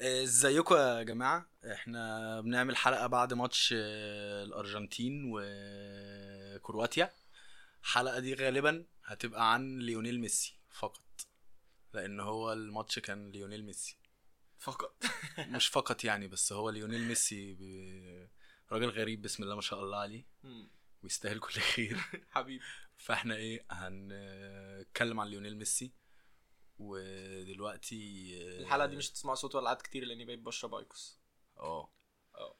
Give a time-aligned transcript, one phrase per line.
[0.00, 7.12] ازيكم يا جماعة؟ إحنا بنعمل حلقة بعد ماتش آه، الأرجنتين وكرواتيا.
[7.82, 11.02] الحلقة دي غالبا هتبقى عن ليونيل ميسي فقط
[11.94, 13.96] لأن هو الماتش كان ليونيل ميسي.
[14.58, 15.04] فقط.
[15.54, 18.28] مش فقط يعني بس هو ليونيل ميسي ب-
[18.72, 20.24] راجل غريب بسم الله ما شاء الله عليه.
[21.02, 21.98] ويستاهل كل خير.
[22.30, 22.64] حبيبي.
[22.96, 25.92] فاحنا إيه هنتكلم عن ليونيل ميسي.
[26.78, 31.18] ودلوقتي آه، الحلقة دي مش هتسمع صوت ولا قعد كتير لاني بقيت بشرب ايكوس
[31.58, 31.90] آه.
[32.34, 32.56] آه.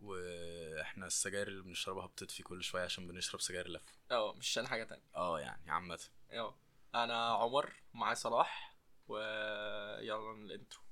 [0.00, 3.98] وإحنا السجاير اللي بنشربها بتطفي كل شوية عشان بنشرب سجاير لف.
[4.10, 5.04] آه مش عشان حاجة تانية.
[5.16, 6.00] آه يعني عامة.
[6.30, 6.54] آه.
[6.94, 8.76] أنا عمر معايا صلاح
[9.08, 10.82] ويلا الإنترو.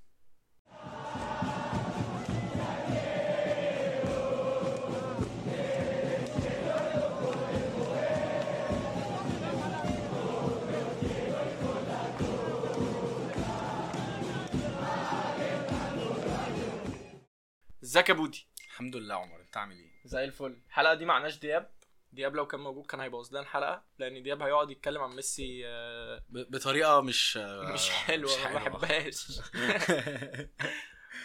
[17.86, 20.62] ازيك يا بودي؟ الحمد لله عمر انت عامل إيه؟ زي الفل.
[20.68, 21.70] الحلقة دي ما معناش دياب.
[22.12, 26.22] دياب لو كان موجود كان هيبوظ لنا الحلقة لأن دياب هيقعد يتكلم عن ميسي آه،
[26.28, 28.78] بطريقة مش آه، مش حلوة ما حلوة.
[28.78, 29.26] بحبهاش.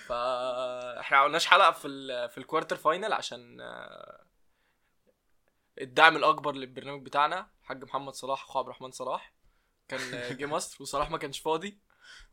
[0.08, 2.30] فاحنا ما عملناش حلقة في ال...
[2.30, 4.26] في ال quarter final عشان آه،
[5.82, 9.34] الدعم الأكبر للبرنامج بتاعنا حاج محمد صلاح أخو عبد الرحمن صلاح.
[9.88, 11.80] كان جه مصر وصلاح ما كانش فاضي.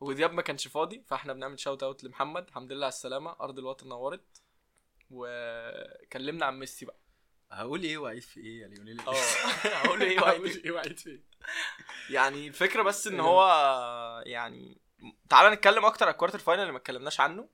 [0.01, 2.47] ودياب ما كانش فاضي فاحنا بنعمل shout out لمحمد.
[2.49, 3.37] الحمد لله على السلامة.
[3.41, 4.43] أرض الوطن نورت.
[5.11, 6.99] وكلمنا عن ميسي بقى.
[7.51, 9.15] هقول إيه وأعيد في إيه يا ليونيل؟ آه.
[9.77, 11.23] هقول إيه وعيد إيه وأعيد في إيه.
[12.11, 13.43] يعني الفكرة بس إن إيه؟ هو
[14.27, 14.81] يعني
[15.29, 17.49] تعالى نتكلم أكتر على ال quarter final اللي ما اتكلمناش عنه.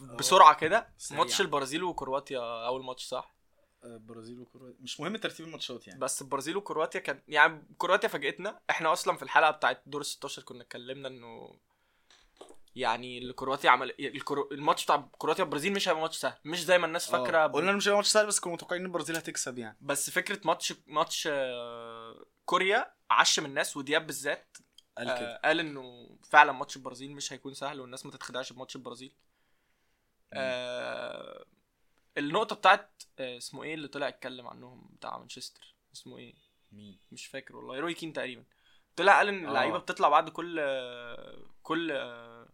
[0.00, 0.04] آه.
[0.16, 0.94] بسرعة كده.
[1.10, 3.39] ماتش البرازيل وكرواتيا أول ماتش صح؟ آه،
[3.82, 4.76] برازيل وكرواتيا.
[4.80, 6.00] مش مهم ترتيب الماتشات يعني.
[6.00, 8.60] بس البرازيل وكرواتيا كان يعني كرواتيا فاجئتنا.
[8.70, 11.56] إحنا أصلا في الحلقة بتاعت دور ال 16 كنا اتكلمنا إنه
[12.76, 14.48] يعني اللي كرواتيا عمل الكرو...
[14.52, 16.38] الماتش بتاع كرواتيا والبرازيل مش هيبقى ماتش سهل.
[16.44, 18.86] مش زي ما الناس آه، فاكرة قلنا مش هيبقى ماتش سهل بس كنا متوقعين إن
[18.86, 19.76] البرازيل هتكسب يعني.
[19.80, 24.56] بس فكرة match match آه، كوريا عشم الناس ودياب بالذات
[24.98, 28.76] قال آه كده قال إنه فعلا ماتش البرازيل مش هيكون سهل والناس ما تتخدعش بماتش
[28.76, 29.12] البرازيل
[30.32, 31.44] آه
[32.18, 36.34] النقطة بتاعت آه اسمه إيه اللي طلع اتكلم عنهم بتاع مانشستر؟ اسمه إيه؟
[36.72, 38.44] مين؟ مش فاكر والله روي كين تقريبا.
[38.96, 39.48] طلع قال إن آه.
[39.48, 42.48] اللعيبه بتطلع بعد كل آه كل آه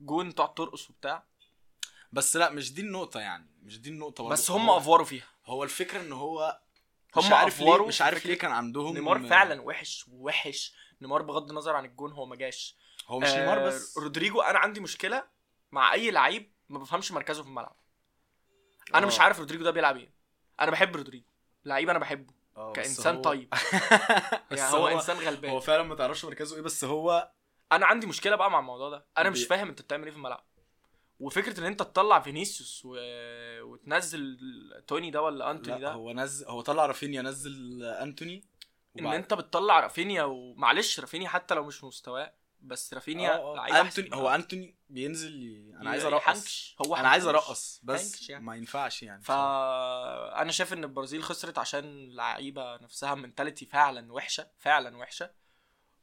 [0.00, 1.26] جون تقعد ترقص وبتاع.
[2.12, 3.50] بس لا مش دي النقطة يعني.
[3.62, 4.32] مش دي النقطة برضه.
[4.32, 5.28] بس هم أفوروا فيها.
[5.46, 6.60] هو الفكرة إن هو
[7.16, 10.74] هم مش عارف ليه مش عارف ليه كان عندهم نيمار فعلا وحش وحش.
[11.00, 12.76] نيمار بغض النظر عن الجون هو ما جاش.
[13.06, 13.98] هو مش آه، نيمار بس.
[13.98, 15.28] رودريجو أنا عندي مشكلة
[15.72, 17.76] مع أي لعيب ما بفهمش مركزه في الملعب.
[18.94, 19.08] أنا آه.
[19.08, 20.10] مش عارف رودريجو ده بيلعب إيه.
[20.60, 21.24] أنا بحب رودريجو.
[21.64, 22.34] لعيب أنا بحبه.
[22.56, 23.54] آه، كانسان هو- طيب.
[24.50, 25.50] يعني هو, إنسان غلبان.
[25.50, 27.30] هو فعلا ما تعرفش مركزه إيه بس هو
[27.72, 29.06] أنا عندي مشكلة بقى مع الموضوع ده.
[29.18, 30.44] أنا مش فاهم انت بتعمل إيه في الملعب.
[31.20, 32.96] وفكرة ان انت تطلع فينيسيوس و...
[33.62, 34.38] وتنزل
[34.86, 38.44] توني ده ولا أنتوني لا ده؟ هو نزل هو طلع رافينيا نزل أنتوني
[38.98, 42.32] ان وبعد- انت بتطلع رافينيا ومعلش رافينيا حتى لو مش مستواه
[42.66, 43.56] بس رافينيا آه، آه.
[43.56, 44.10] لعيب أنتوني.
[44.14, 45.76] هو أنتوني بينزل ي...
[45.80, 46.74] أنا عايز أرقص.
[46.86, 47.26] هو أنا عايز.
[47.26, 48.44] أرقص بس يعني.
[48.44, 54.96] ما ينفعش يعني فانا شايف إن البرازيل خسرت عشان اللعيبه نفسها mentality فعلا وحشة فعلا
[54.96, 55.30] وحشة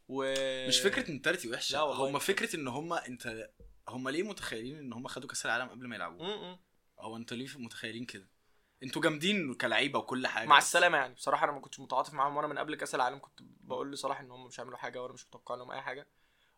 [0.07, 0.33] و
[0.67, 2.09] مش فكرة mentality وحشة لا والله.
[2.09, 3.49] هم فكرة إن هم أنت
[3.89, 6.55] هم ليه متخيلين إن هم خدوا كأس العالم قبل ما يلعبوا.
[6.99, 8.29] هو أنتوا ليه متخيلين كده
[8.83, 12.47] أنتوا جامدين كلعيبة وكل حاجة مع السلامة يعني بصراحة أنا ما كنتش متعاطف معاهم وأنا
[12.47, 15.55] من قبل كأس العالم كنت بقول لصلاح إن هم مش هيعملوا حاجة وأنا مش متوقع
[15.55, 16.07] لهم أي حاجة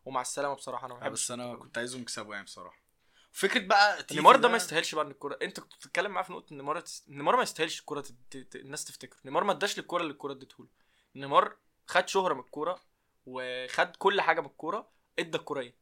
[0.06, 2.86] ومع السلامة بصراحة أنا ما آه، بس أنا كنت عايزهم يكسبوا يعني بصراحة.
[3.32, 6.54] فكرة بقى نيمار ده ما يستاهلش بقى إن الكورة أنت كنت بتتكلم معاه في نقطة
[6.56, 8.36] نيمار نيمار ما يستاهلش الكورة تت...
[8.36, 8.56] ت...
[8.56, 9.18] الناس تفتكره.
[9.24, 10.68] نيمار ما اداش للكوره اللي الكورة اديته له.
[11.16, 11.56] نيمار
[11.86, 12.80] خد شهرة من الكورة
[13.26, 15.74] وخد كل حاجة من الكورة ادى الكورة إيه؟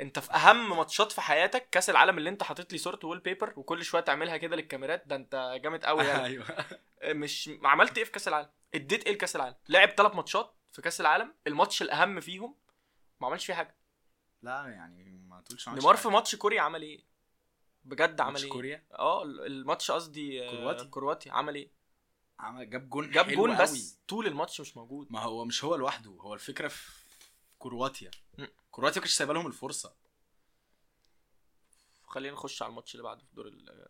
[0.00, 3.84] أنت في أهم ماتشات في حياتك كأس العالم اللي أنت حاطط لي صورته wallpaper وكل
[3.84, 6.24] شوية تعملها كده للكاميرات ده أنت جامد قوي يعني.
[6.26, 6.44] أيوه.
[7.04, 11.00] مش عملت إيه في كأس العالم؟ اديت إيه لكأس العالم؟ لعب ثلاث ماتشات في كأس
[11.00, 12.54] العالم الماتش الأهم فيهم
[13.20, 13.76] ما عملش فيه حاجة.
[14.42, 15.96] لا يعني ما تقولش نيمار.
[15.96, 17.04] في ماتش كوريا عمل إيه؟
[17.84, 20.84] بجد عمل إيه؟ كوريا؟ آه الماتش قصدي آه، كرواتي.
[20.88, 21.30] كرواتي.
[21.30, 21.70] عمل إيه؟
[22.38, 23.62] عمل جاب جون جاب جون قوي.
[23.62, 25.12] بس طول الماتش مش موجود.
[25.12, 26.90] ما هو مش هو لوحده هو الفكرة في
[27.58, 28.10] كرواتيا.
[28.38, 28.46] م.
[28.70, 29.94] كرواتيا كانتش سايبة لهم الفرصة.
[32.06, 33.88] خلينا نخش على الماتش اللي بعده في دور ال-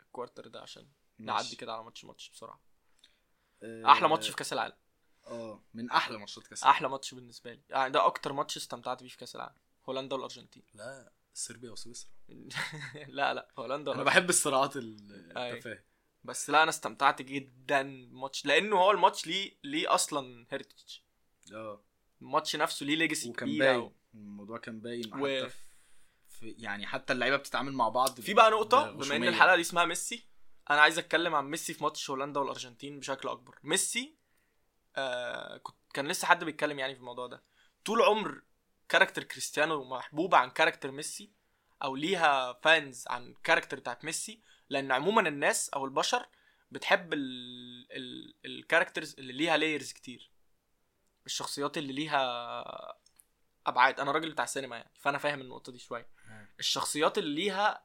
[0.00, 0.82] ال quarter ده عشان
[1.18, 1.44] ماشي.
[1.44, 2.60] نعدي كده على ماتش ماتش بسرعة.
[3.62, 4.76] آه، أحلى ماتش في كأس العالم.
[5.26, 5.62] آه.
[5.74, 7.60] من أحلى ماتشات كأس أحلى ماتش بالنسبة لي.
[7.70, 9.54] يعني ده أكتر ماتش استمتعت بيه في كأس العالم.
[9.88, 10.62] هولندا والأرجنتين.
[10.74, 12.10] لا صربيا وسويسرا.
[13.08, 14.02] لا لا هولندا أنا.
[14.02, 15.52] بحب الصراعات ال- أي.
[15.52, 15.78] أنت فاهم.
[16.24, 20.98] بس لا أنا استمتعت جدا الماتش لأنه هو الماتش ليه ليه أصلا heritage
[21.52, 21.82] آه.
[22.22, 23.92] الماتش نفسه ليه legacy وكان باين.
[24.14, 25.54] الموضوع كان باين و- حتى
[26.28, 29.24] في يعني حتى اللعيبة بتتعامل مع بعض في بقى نقطة بما إن.
[29.28, 30.26] الحلقة دي اسمها ميسي
[30.70, 33.58] أنا عايز أتكلم عن ميسي في ماتش هولندا والأرجنتين بشكل أكبر.
[33.62, 34.15] ميسي
[34.96, 37.42] آه كنت كان لسه حد بيتكلم يعني في الموضوع ده.
[37.84, 38.42] طول عمر
[38.88, 41.30] character كريستيانو محبوبه عن character ميسي
[41.82, 44.40] أو ليها fans عن character بتاعت ميسي
[44.70, 46.26] لأن عموما الناس أو البشر
[46.70, 47.18] بتحب ال
[47.92, 50.30] ال ال characters اللي ليها layers كتير.
[51.26, 52.64] الشخصيات اللي ليها
[53.66, 54.00] أبعاد.
[54.00, 56.08] أنا راجل بتاع سينما يعني فأنا فاهم النقطة دي شوية.
[56.58, 57.84] الشخصيات اللي ليها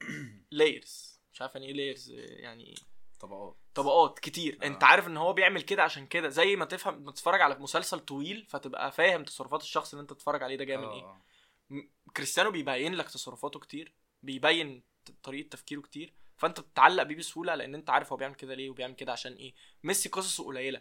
[0.50, 2.74] layers مش عارف يعني إيه layers يعني
[3.20, 4.66] طبقات طبقات كتير آه.
[4.66, 7.98] انت عارف ان هو بيعمل كده عشان كده زي ما تفهم ما تتفرج على مسلسل
[8.00, 11.22] طويل فتبقى فاهم تصرفات الشخص اللي انت تتفرج عليه ده جاي من إيه آه.
[11.70, 14.82] م- كريستيانو بيبين لك تصرفاته كتير بيبين
[15.22, 18.94] طريقة تفكيره كتير فانت بتتعلق بيه بسهولة لأن انت عارف هو بيعمل كده ليه وبيعمل
[18.94, 20.80] كده عشان إيه ميسي قصصه قليلة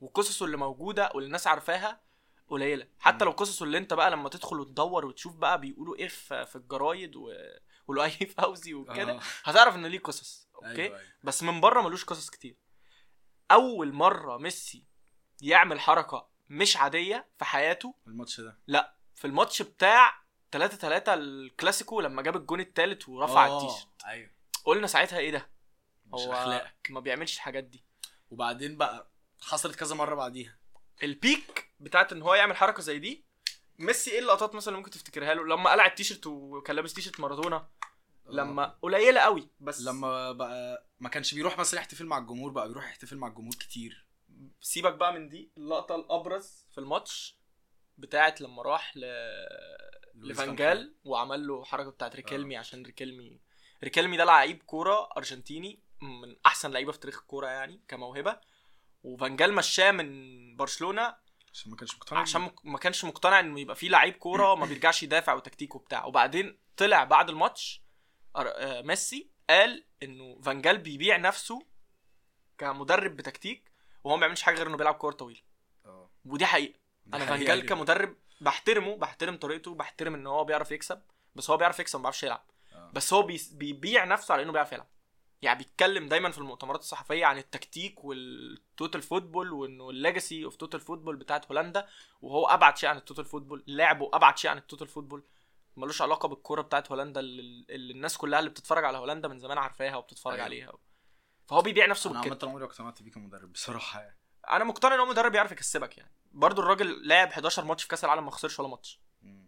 [0.00, 2.00] وقصصه اللي موجودة واللي الناس عارفاها
[2.48, 3.24] قليلة حتى.
[3.24, 7.16] لو قصصه اللي انت بقى لما تدخل وتدور وتشوف بقى بيقولوا إيه في في الجرايد
[7.16, 7.32] و...
[7.88, 9.20] ولؤي فوزي وكده آه.
[9.44, 11.08] هتعرف إن ليه قصص أوكي؟ أيوة، أيوة.
[11.24, 12.56] بس من بره ملوش قصص كتير.
[13.50, 14.84] أول مرة ميسي
[15.40, 18.58] يعمل حركة مش عادية في حياته الماتش ده.
[18.66, 24.04] لا في الماتش بتاع 3 3 الكلاسيكو لما جاب الجون التالت ورفع آه، التيشيرت.
[24.06, 24.30] أيوه.
[24.64, 25.50] قلنا ساعتها إيه ده؟
[26.06, 26.90] مش هو أخلاقك.
[26.90, 27.84] ما بيعملش الحاجات دي.
[28.30, 29.10] وبعدين بقى
[29.42, 30.58] حصلت كذا مرة بعديها.
[31.02, 33.24] ال peak بتاعت إن هو يعمل حركة زي دي
[33.78, 37.68] ميسي إيه اللقطات مثلا ممكن تفتكرها له؟ لما قلع التيشيرت وكان لابس تيشيرت مارادونا.
[38.26, 42.88] لما قليلة قوي بس لما بقى ما كانش بيروح مثلا يحتفل مع الجمهور بقى بيروح
[42.88, 44.06] يحتفل مع الجمهور كتير.
[44.60, 47.38] سيبك بقى من دي اللقطة الأبرز في الماتش
[47.98, 49.04] بتاعت لما راح ل...
[50.14, 53.40] لفانجال وعمل له حركة بتاعت ريكيلمي عشان ريكيلمي
[53.84, 58.40] ريكيلمي ده لعيب كورة أرجنتيني من أحسن لعيبة في تاريخ الكورة يعني كموهبة.
[59.02, 61.14] وفانجال مشاه من برشلونة
[61.52, 65.02] عشان ما كانش مقتنع عشان ما كانش مقتنع إنه يبقى فيه لعيب كورة ما بيرجعش
[65.02, 66.04] يدافع وتكتيك وبتاع.
[66.04, 67.83] وبعدين طلع بعد الماتش آه،
[68.82, 71.66] ميسي قال إنه فانجال بيبيع نفسه
[72.58, 73.72] كمدرب بتكتيك
[74.04, 75.40] وهو ما بيعملش حاجة غير إنه بيلعب كوره طويله
[75.86, 76.10] آه.
[76.24, 76.78] ودي حقيقة.
[77.14, 77.66] أنا فانجال.
[77.66, 81.02] كمدرب بحترمه بحترم طريقته بحترم إن هو بيعرف يكسب
[81.34, 82.46] بس هو بيعرف يكسب ما بيعرفش يلعب.
[82.72, 82.90] آه.
[82.94, 83.22] بس هو
[83.52, 84.86] بيبيع نفسه على إنه بيعرف يلعب.
[85.42, 90.56] يعني بيتكلم دايما في المؤتمرات الصحفية عن التكتيك وال total football وإنه ال legacy of
[90.56, 91.88] total football بتاعت هولندا
[92.22, 95.24] وهو أبعد شيء عن ال total football لعبه أبعد شيء عن ال total football
[95.76, 99.58] ملوش علاقة بالكورة بتاعت هولندا اللي, اللي الناس كلها اللي بتتفرج على هولندا من زمان
[99.58, 100.44] عارفاها وبتتفرج أيوة.
[100.44, 100.72] عليها.
[101.46, 104.18] فهو بيبيع نفسه أنا بالكده عامة عمري ما اقتنعت بيه كمدرب بصراحة يعني.
[104.50, 106.12] أنا مقتنع إن هو مدرب يعرف يكسبك يعني.
[106.32, 109.00] برضو الراجل لعب 11 ماتش في كأس العالم ما خسرش ولا ماتش.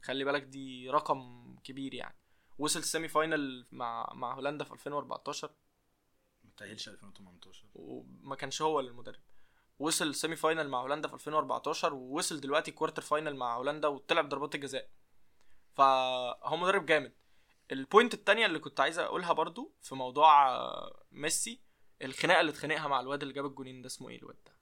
[0.04, 2.18] خلي بالك دي رقم كبير يعني.
[2.58, 5.50] وصل ال semi final مع مع هولندا في 2014
[6.44, 9.20] ما تأهلش 2018 وما كانش هو المدرب.
[9.78, 14.20] وصل ال semi final مع هولندا في 2014 ووصل دلوقتي quarter final مع هولندا وطلع
[14.20, 14.88] بضربات الجزاء.
[15.76, 17.12] فهو مدرب جامد
[17.72, 21.60] ال point التانية اللي كنت عايز أقولها برضو في موضوع آه، ميسي
[22.02, 24.56] الخناقة اللي اتخانقها مع الواد اللي جاب الجونين ده اسمه إيه الواد ده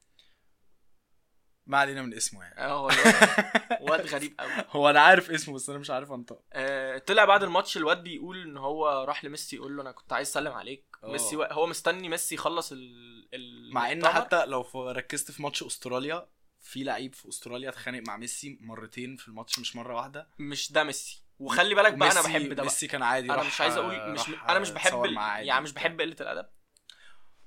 [1.66, 2.82] ما علينا من اسمه يعني آه
[3.90, 7.43] واد غريب قوي هو أنا عارف اسمه بس أنا مش عارف انطق آه، طلع بعد
[7.43, 11.12] الماتش الواد بيقول إن هو راح لميسي يقول له أنا كنت عايز أسلم عليك آه.
[11.12, 11.37] ميسي.
[11.37, 13.28] هو مستني ميسي يخلص ال...
[13.34, 13.75] ال...
[13.75, 14.08] مع إن.
[14.08, 16.28] حتى لو ركزت في ماتش أستراليا
[16.64, 20.28] في لعيب في أستراليا اتخانق مع ميسي مرتين في الماتش مش مرة واحدة.
[20.38, 21.25] مش ده ميسي.
[21.38, 22.64] وخلي بالك بقى أنا بحب ده بقى.
[22.64, 25.73] ميسي كان عادي أنا مش عايز أقول مش أنا مش بحب يعني مش.
[25.73, 26.47] بحب قلة الأدب.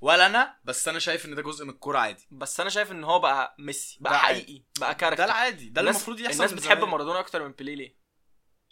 [0.01, 2.27] ولا أنا بس أنا شايف إن ده جزء من الكورة عادي.
[2.31, 4.19] بس أنا شايف إن هو بقى ميسي بقى.
[4.19, 5.69] حقيقي بقى character ده العادي.
[5.69, 6.83] ده المفروض يحصل الناس بتحب.
[6.83, 7.97] مارادونا أكتر من بيليه ليه؟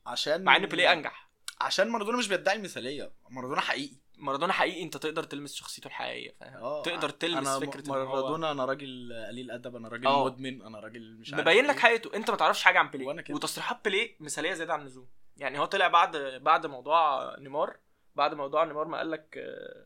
[0.06, 1.32] عشان مع إن بيليه أنجح.
[1.62, 3.14] عشان مارادونا مش بيدعي المثالية.
[3.30, 3.98] مارادونا حقيقي.
[4.18, 8.06] مارادونا حقيقي انت تقدر تلمس شخصيته الحقيقية فاهم آه تقدر تلمس أنا فكرة إن هو-
[8.06, 10.26] مارادونا أنا راجل قليل أدب أنا راجل آه.
[10.26, 11.82] مدمن أنا راجل مش عارف مبين لك إيه.
[11.82, 13.24] حقيقته أنت ما تعرفش حاجة عن بيليه.
[13.30, 15.08] وتصريحات بيليه مثالية زيادة عن اللزوم
[15.38, 17.78] يعني هو طلع بعد بعد موضوع نيمار
[18.16, 19.86] بعد موضوع نيمار ما قال لك آه،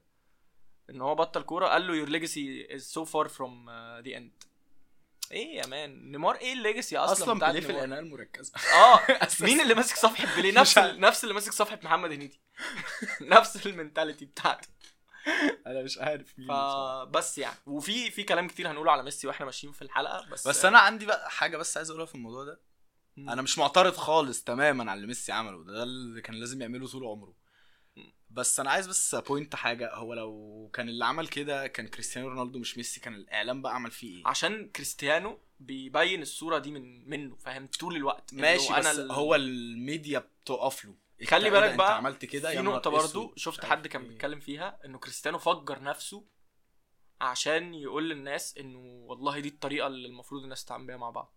[0.90, 4.49] إن هو بطل كورة قال له legacy is so far from uh, the end
[5.32, 9.00] إيه يا مان نيمار إيه ال legacy أصلا, أصلا بيليه في؟ العنايه المركزه آه.
[9.46, 10.78] مين اللي ماسك صفحة بيليه نفس.
[10.78, 12.42] ال- نفس اللي ماسك صفحة محمد هنيدي
[13.22, 14.68] نفس ال mentality بتاعته
[15.68, 16.48] أنا مش عارف مين.
[16.48, 20.66] فبس يعني وفي في كلام كتير هنقوله على ميسي وإحنا ماشيين في الحلقة بس بس
[20.66, 22.62] أنا عندي بقى حاجة بس عايز أقولها في الموضوع ده.
[23.18, 27.06] أنا مش معترض خالص تماما على اللي ميسي عمله ده, اللي كان لازم يعمله طول
[27.06, 27.34] عمره.
[28.30, 32.60] بس أنا عايز بس point حاجة هو لو كان اللي عمل كده كان كريستيانو رونالدو
[32.60, 37.36] مش ميسي كان الإعلام بقى عمل فيه إيه؟ عشان كريستيانو بيبين الصورة دي من منه
[37.36, 38.34] فاهم؟ طول الوقت.
[38.34, 40.96] ماشي بس هو الميديا بتقف له.
[41.28, 43.34] خلي إنت- بالك انت بقى عملت كده؟ في نقطة برضو.
[43.36, 44.10] شفت حد كان إيه.
[44.10, 46.26] بيتكلم فيها؟ إنه كريستيانو فجر نفسه
[47.22, 51.34] عشان يقول للناس إنه والله دي الطريقة اللي المفروض الناس تتعامل بيها مع بعض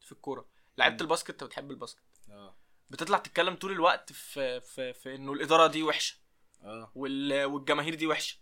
[0.00, 0.48] في الكورة.
[0.78, 0.96] لعيبه.
[1.00, 2.56] الباسكت؟ أنت بتحب الباسكت؟ آه.
[2.90, 6.16] بتطلع تتكلم طول الوقت في في في انه الاداره دي وحشه
[6.62, 6.92] آه.
[6.94, 7.44] وال...
[7.44, 8.36] والجماهير دي وحشه.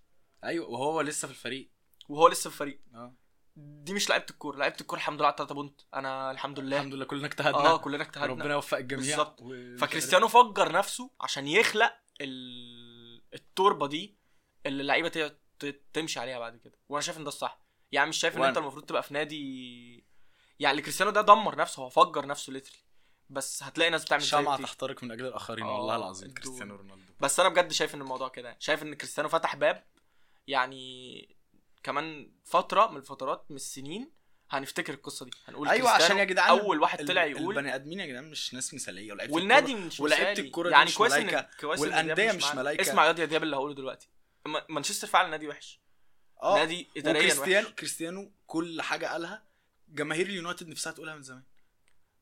[0.45, 1.71] أيوه وهو لسه في الفريق.
[2.09, 2.81] وهو لسه في الفريق.
[2.95, 3.15] آه.
[3.57, 4.57] دي مش لعيبة الكورة.
[4.57, 5.81] لعيبة الكورة الحمد لله على 3 بونت.
[5.95, 6.77] أنا الحمد لله.
[6.77, 7.59] الحمد لله كلنا اجتهدنا.
[7.59, 8.27] آه كلنا اجتهدنا.
[8.27, 9.07] ربنا يوفق الجميع.
[9.17, 9.39] بالظبط.
[9.43, 13.23] و- فكريستيانو فجر نفسه عشان يخلق ال...
[13.35, 14.17] التربة دي
[14.67, 15.19] اللي اللعيبة ت...
[15.59, 15.83] ت...
[15.93, 16.79] تمشي عليها بعد كده.
[16.89, 17.61] وأنا شايف إن ده الصح.
[17.93, 18.49] يعني مش شايف إن وأنا.
[18.51, 20.05] أنت المفروض تبقى في نادي
[20.59, 21.83] يعني كريستيانو ده دمر نفسه.
[21.83, 22.79] هو فجر نفسه literally
[23.33, 24.63] بس هتلاقي ناس بتعمل شمعة.
[24.63, 28.29] تحترق من أجل الآخرين آه، والله العظيم كريستيانو رونالدو بس أنا بجد شايف إن الموضوع
[28.29, 28.57] كده.
[28.59, 29.85] شايف إن كريستيانو فتح باب
[30.47, 31.37] يعني
[31.83, 34.13] كمان فترة من الفترات من السنين
[34.51, 38.01] هنفتكر القصة دي هنقول أيوه كريستيانو عشان يا جدعان أول واحد طلع يقول البني آدمين
[38.01, 40.01] يا جدعان مش ناس مثالية ولعيبة والنادي مش.
[40.01, 41.49] الكرة دي يعني مش كويس ملايكة.
[41.61, 42.55] كويس دياب مش.
[42.55, 42.81] ملايكة.
[42.83, 44.09] اسمع يا دياب اللي هقوله دلوقتي
[44.47, 45.81] ما- مانشستر فعلا نادي وحش
[46.43, 49.43] آه نادي اداريا وكريستيانو وحش كريستيانو كل حاجة قالها
[49.89, 51.43] جماهير اليونايتد نفسها تقولها من زمان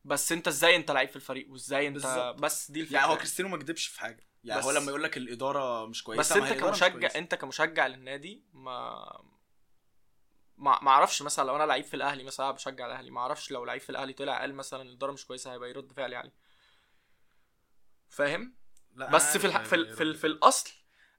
[0.05, 2.35] بس انت إزاي انت لعيب في الفريق؟ وازاي انت.
[2.39, 2.97] بس دي الفكرة.
[2.97, 4.27] يعني هو كريستيانو ما كدبش في حاجة.
[4.43, 7.09] يعني هو لما يقول لك الإدارة مش كويسة بس انت كمشجع.
[7.15, 9.05] انت كمشجع للنادي ما
[10.57, 13.65] ما ما أعرفش مثلا لو أنا لعيب في الأهلي مثلا بشجع الأهلي ما أعرفش لو
[13.65, 16.33] لعيب في الأهلي طلع قال مثلا الإدارة مش كويسة هيبقى يرد فعلي عليه
[18.09, 18.55] فاهم؟
[18.95, 19.61] لا، بس في الح...
[19.61, 19.95] في, ال...
[19.95, 20.15] في, ال...
[20.15, 20.71] في الأصل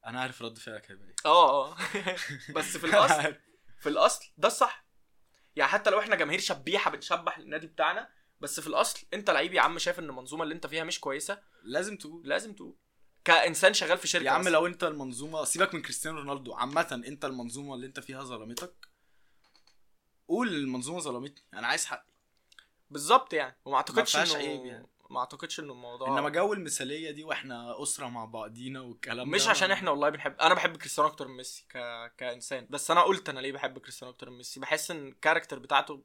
[0.06, 1.14] أنا عارف رد فعلك هيبقى إيه.
[1.26, 1.76] آه آه.
[2.56, 3.36] بس في الأصل
[3.78, 4.84] في الأصل ده الصح.
[5.56, 8.08] يعني حتى لو إحنا جماهير شبيحة بتشبح النادي بتاعنا
[8.42, 11.42] بس في الأصل أنت لعيب يا عم شايف إن المنظومة اللي أنت فيها مش كويسة.
[11.62, 12.28] لازم تقول.
[12.28, 12.74] لازم تقول.
[13.24, 14.52] كإنسان شغال في شركة يا عم مثلاً.
[14.52, 18.74] لو أنت المنظومة سيبك من كريستيانو رونالدو عامة أنت المنظومة اللي أنت فيها ظلمتك.
[20.28, 22.12] قول المنظومة ظلمتني أنا عايز حقي
[22.90, 23.56] بالظبط يعني.
[23.64, 24.86] وما أعتقدش انه يعني.
[25.10, 29.50] ما أعتقدش إنه الموضوع إنما جو المثالية دي وإحنا أسرة مع بعضينا والكلام مش ده
[29.50, 31.78] عشان إحنا والله بنحب أنا بحب كريستيانو أكتر من ميسي ك...
[32.18, 32.66] كإنسان.
[32.70, 34.60] بس أنا قلت أنا ليه بحب كريستيانو أكتر من ميسي.
[34.60, 36.02] بحس إن ال character بتاعته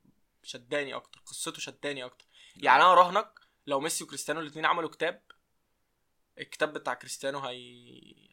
[0.47, 2.25] شداني أكتر قصته شداني أكتر.
[2.55, 5.23] يعني أنا راهنك لو ميسي وكريستيانو الاثنين عملوا كتاب
[6.37, 7.57] الكتاب بتاع كريستيانو هي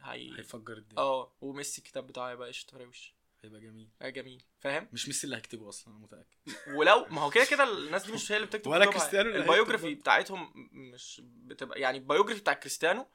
[0.03, 1.03] هي هيفجر الدنيا.
[1.03, 3.91] آه وميسي الكتاب بتاعه هيبقى قشطة روش هيبقى جميل.
[4.03, 6.37] آه جميل فاهم؟ مش ميسي اللي هيكتبه أصلا أنا متأكد.
[6.77, 8.87] ولو ما هو كده كده الناس دي مش هي اللي بتكتب ولا.
[8.87, 13.07] كريستيانو هيكتب بتاعتهم مش بتبقى يعني ال biography بتاع كريستيانو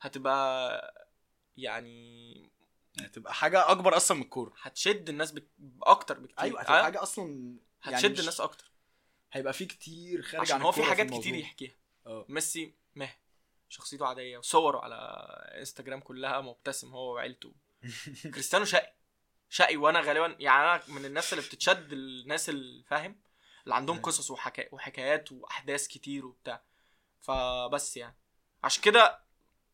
[0.00, 1.08] هتبقى
[1.56, 2.50] يعني
[3.00, 4.52] هتبقى حاجة أكبر أصلا من الكورة.
[4.62, 5.48] هتشد الناس بك...
[5.82, 6.40] أكتر بكتير.
[6.40, 8.70] أيوه هتبقى آه، حاجة أصلا هتشد مش- الناس أكتر.
[9.32, 11.20] هيبقى فيه كتير خارج عشان عن هو في حاجات الموضوع.
[11.22, 11.74] كتير يحكيها.
[12.06, 12.26] آه.
[12.28, 13.10] ميسي مه.
[13.68, 14.38] شخصيته عادية.
[14.38, 14.96] وصوره على
[15.58, 17.52] إنستجرام كلها مبتسم هو وعيلته.
[18.34, 18.92] كريستيانو شقي.
[19.50, 23.20] شقي وأنا غالبا يعني أنا من الناس اللي بتتشد الناس اللي فاهم؟
[23.64, 24.06] اللي عندهم أيوة.
[24.06, 24.74] قصص وحكا...
[24.74, 26.62] وحكايات وأحداث كتير وبتاع.
[27.20, 28.16] فبس يعني.
[28.64, 29.20] عشان كده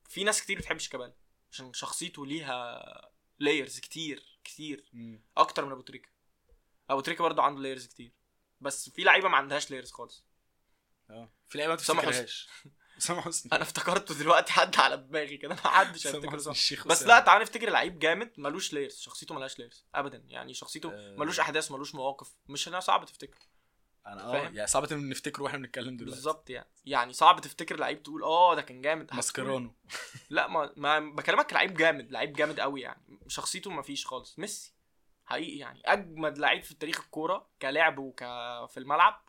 [0.09, 1.13] في ناس كتير بتحب شيكابالا.
[1.53, 4.85] عشان شخصيته ليها layers كتير كتير.
[4.93, 5.23] مم.
[5.37, 6.09] أكتر من أبو تريكة.
[6.91, 8.13] أبو تريكة برضه عنده layers كتير.
[8.61, 10.25] بس في لعيبة ما عندهاش layers خالص.
[11.11, 11.33] آه.
[11.49, 11.79] في لعيبة ما.
[11.79, 12.49] تفتكرهاش
[12.99, 13.53] اسامه حسني.
[13.53, 15.55] أنا افتكرته دلوقتي حد على دماغي كده.
[15.55, 17.03] ما حدش هيفتكر الشيخ بس.
[17.03, 20.25] لا تعال نفتكر لعيب جامد ملوش layers شخصيته ملهاش layers ابدا.
[20.29, 21.17] يعني شخصيته آه.
[21.17, 22.35] ملوش أحداث ملوش مواقف.
[22.49, 23.39] مش إنها صعب تفتكر.
[24.07, 26.05] أنا آه؟ يعني صعب نفتكره وإحنا بنتكلم دلوقتي.
[26.05, 26.69] بالظبط يعني.
[26.85, 29.15] يعني صعب تفتكر لعيب تقول آه ده كان جامد.
[29.15, 29.75] ماسكرانو
[30.31, 33.21] لا ما, ما بكلمك لعيب جامد لعيب جامد قوي يعني.
[33.29, 34.39] شخصيته ما فيش خالص.
[34.39, 34.75] ميسي.
[35.27, 35.81] حقيقي يعني.
[35.85, 38.19] أجمد لعيب في تاريخ الكورة كلعب وك
[38.69, 39.25] في الملعب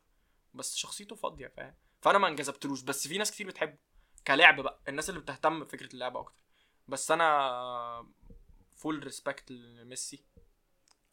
[0.54, 3.78] بس شخصيته فاضية فاهم؟ فأنا ما انجذبتلوش بس في ناس كتير بتحبه
[4.28, 6.36] كلعب بقى الناس اللي بتهتم بفكرة اللعب أكتر.
[6.88, 8.08] بس أنا
[8.76, 10.26] full respect لميسي.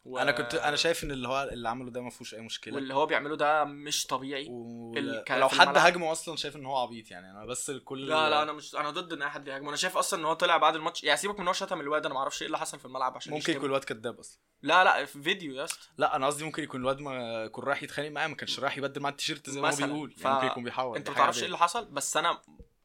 [0.05, 0.17] و...
[0.17, 2.75] أنا كنت أنا شايف إن اللي هو اللي عمله ده ما فيهوش أي مشكلة.
[2.75, 4.47] واللي هو بيعمله ده مش طبيعي.
[4.49, 4.93] و...
[4.97, 5.77] ال- لو حد.
[5.77, 7.31] هاجمه أصلا شايف إن هو عبيط يعني.
[7.31, 9.97] أنا بس الكل لا لا أنا مش أنا ضد إن أي حد يهاجم أنا شايف
[9.97, 12.19] أصلا إن هو طلع بعد الماتش يعني سيبك من إن هو شتم الواد أنا ما
[12.19, 13.53] أعرفش إيه اللي حصل في الملعب عشان ممكن.
[13.53, 14.39] يكون الواد كداب أصلا.
[14.61, 15.87] لا لا في فيديو يا اسطى.
[15.97, 19.01] لا أنا قصدي ممكن يكون الواد ما يكون رايح يتخانق معاه ما كانش رايح يبدل
[19.01, 19.75] معاه التيشيرت زي ما هو.
[19.75, 20.11] بيقول.
[20.11, 21.45] ف- يعني ممكن يكون بيحاول أنت ما تعرفش إيه.
[21.45, 22.41] اللي حصل؟ بس أنا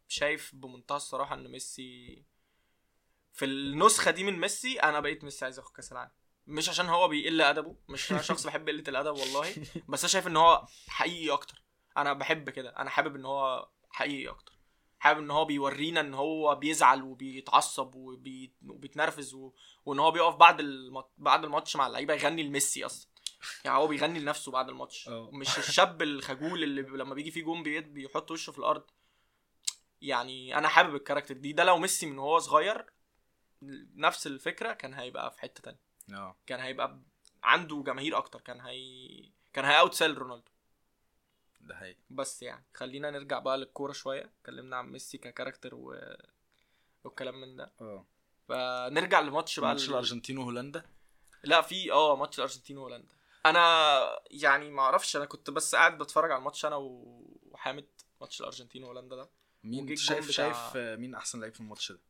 [0.09, 2.25] شايف بمنتهى الصراحة إن ميسي
[3.33, 6.11] في النسخة دي من ميسي أنا بقيت ميسي عايز ياخد كأس العالم.
[6.49, 9.55] مش عشان هو بيقل أدبه مش أنا شخص بحب قلة الأدب والله
[9.89, 11.63] بس أنا شايف إن هو حقيقي أكتر.
[11.97, 14.53] أنا بحب كده أنا حابب إن هو حقيقي أكتر.
[14.99, 18.55] حابب إن هو بيورينا إن هو بيزعل وبيتعصب وبي...
[18.69, 19.53] وبيتنرفز و...
[19.85, 21.05] وإن هو بيقف بعد الم...
[21.19, 23.09] بعد الماتش مع اللعيبة يغني لميسي أصلا.
[23.65, 25.09] يعني هو بيغني لنفسه بعد الماتش.
[25.09, 25.31] آه.
[25.33, 28.85] مش الشاب الخجول اللي لما بيجي فيه جون بي- بيحط وشه في الأرض.
[30.01, 31.53] يعني أنا حابب ال character دي.
[31.53, 32.87] ده لو ميسي من وهو صغير
[33.97, 35.88] نفس الفكرة كان هيبقى في حتة تانية.
[36.15, 36.37] آه.
[36.47, 36.99] كان هيبقى
[37.43, 40.51] عنده جماهير أكتر كان هي كان هي outsell رونالدو.
[41.61, 41.99] ده حقيقي.
[42.11, 44.31] بس يعني خلينا نرجع بقى للكورة شوية.
[44.41, 46.01] اتكلمنا عن ميسي ك character و...
[47.05, 47.73] والكلام من ده.
[47.81, 48.07] آه.
[48.49, 50.85] فنرجع لماتش بقى ماتش ال- الأرجنتين وهولندا؟
[51.45, 53.15] لا في آه ماتش الأرجنتين وهولندا.
[53.47, 53.99] أنا
[54.31, 57.87] يعني ما أعرفش أنا كنت بس قاعد بتفرج على الماتش أنا وحامد
[58.21, 59.31] ماتش الأرجنتين وهولندا ده.
[59.65, 62.01] مين شايف بتاع- شايف آه، مين أحسن لعيب في الماتش ده؟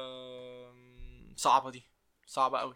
[0.00, 1.82] آم، صعبة دي.
[2.30, 2.74] صعبة قوي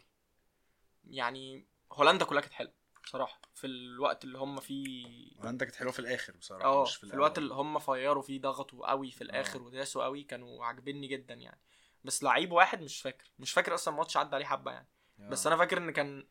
[1.05, 2.73] يعني هولندا كلها كانت حلوة
[3.05, 5.31] بصراحة في الوقت اللي هم فيه.
[5.39, 7.39] هولندا كانت حلوة في الآخر بصراحة آه مش في, في الوقت.
[7.39, 9.63] اللي هم فيروا فيه ضغطوا قوي في الآخر آه.
[9.63, 11.61] وداسوا قوي كانوا عاجبني جدا يعني.
[12.05, 14.89] بس لعيب واحد مش فاكر مش فاكر أصلا الماتش عدى عليه حبة يعني.
[15.21, 15.29] آه.
[15.29, 16.27] بس أنا فاكر إن كان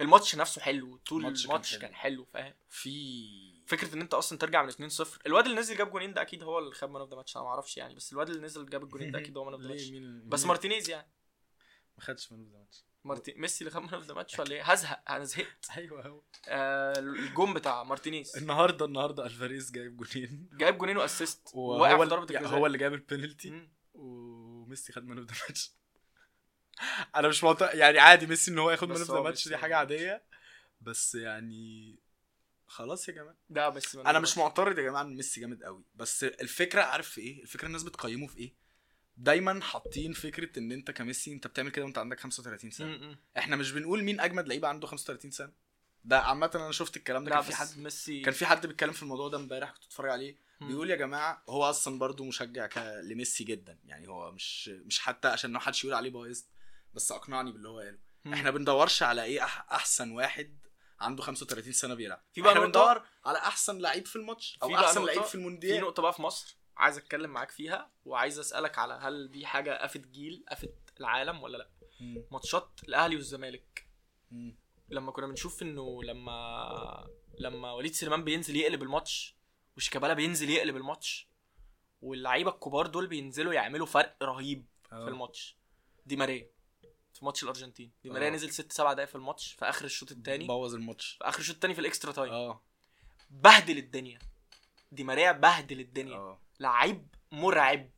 [0.00, 1.80] الماتش نفسه حلو طول الماتش كان الماتش حلو.
[1.80, 5.90] كان حلو فاهم؟ في فكرة إن أنت أصلا ترجع من 2-0 الواد اللي نزل جاب
[5.90, 8.12] جونين ده أكيد هو اللي خد man of the match أنا ما أعرفش يعني بس
[8.12, 9.88] الواد اللي نزل جاب الجونين ده أكيد هو man of the match
[10.24, 11.08] بس مارتينيز يعني.
[11.98, 13.34] ما خدش man of the match مارتي...
[13.36, 15.10] ميسي اللي خد man of the match ولا إيه؟ هزهق.
[15.10, 15.66] أنا زهقت.
[15.76, 16.22] أيوه هو.
[16.48, 18.36] آه الجون بتاع مارتينيز.
[18.36, 20.48] النهارده النهارده ألفاريز جايب جونين.
[20.52, 21.48] جايب جونين و assist.
[21.54, 22.60] وهو وواقع في ضربة يعني الجزاء.
[22.60, 23.68] هو اللي جاب البينالتي.
[23.94, 25.72] وميسي خد man of the match
[27.16, 29.56] أنا مش معتقد يعني عادي ميسي إن هو ياخد man of the match دي.
[29.56, 30.24] حاجة عادية.
[30.80, 31.98] بس يعني
[32.66, 33.36] خلاص يا جماعة.
[33.48, 35.84] ده بس أنا مش معترض يا جماعة إن ميسي جامد قوي.
[35.94, 38.63] بس الفكرة عارف في إيه؟ الفكرة الناس بتقيمه في إيه؟
[39.16, 43.16] دايما حاطين فكرة إن أنت كميسي أنت بتعمل كده وأنت عندك 35 سنة.
[43.38, 45.52] إحنا مش بنقول مين أجمد لعيبه عنده 35 سنة
[46.04, 49.02] ده عامة أنا شفت الكلام ده كان في حد ميسي كان في حد بيتكلم في
[49.02, 50.36] الموضوع ده امبارح كنت بتفرج عليه.
[50.60, 52.68] بيقول يا جماعة هو أصلا برضو مشجع.
[53.02, 56.42] لميسي جدا يعني هو مش مش حتى عشان ما حدش يقول عليه بايظ
[56.94, 57.98] بس أقنعني باللي هو قاله.
[58.32, 59.72] إحنا بندورش على إيه أح...
[59.72, 60.58] أحسن واحد
[61.00, 64.74] عنده 35 سنة بيلعب في بقى إحنا بندور على أحسن لعيب في الماتش أو في
[64.76, 68.78] أحسن لعيب في في المونديال نقطة بقى في مصر عايز اتكلم معاك فيها وعايز اسألك
[68.78, 71.68] على هل دي حاجة افت جيل افت العالم ولا لأ.
[72.30, 73.88] ماتشات الأهلي والزمالك.
[74.88, 79.36] لما كنا بنشوف إنه لما لما وليد سليمان بينزل يقلب الماتش
[79.76, 81.28] وشيكابالا بينزل يقلب الماتش
[82.02, 85.08] واللعيبة الكبار دول بينزلوا يعملوا فرق رهيب في آه.
[85.08, 85.56] الماتش.
[86.06, 86.50] دي ماريا
[87.14, 87.92] في ماتش الأرجنتين.
[88.02, 88.30] دي ماريا.
[88.30, 91.10] نزل ست سبع دقايق في الماتش في آخر الشوط الثاني بوظ الماتش.
[91.18, 92.32] في آخر الشوط الثاني في ال extra time.
[92.32, 92.62] آه
[93.30, 94.18] بهدل الدنيا.
[94.92, 96.16] دي ماريا بهدل الدنيا.
[96.16, 97.90] آه لعيب مرعب.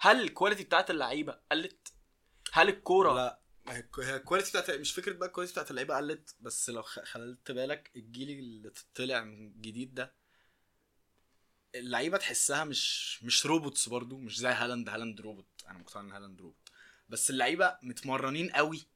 [0.00, 1.92] هل ال quality بتاعت اللعيبة قلت؟
[2.52, 6.36] هل الكورة لا هي ال quality بتاعت مش فكرة بقى ال quality بتاعت اللعيبة قلت
[6.40, 10.14] بس لو خ- خلت بالك الجيل اللي طلع من جديد ده
[11.74, 14.88] اللعيبة تحسها مش مش robots برضو مش زي هالاند.
[14.88, 16.68] هالاند روبوت أنا مقتنع إن هالاند روبوت
[17.08, 18.86] بس اللعيبة متمرنين قوي.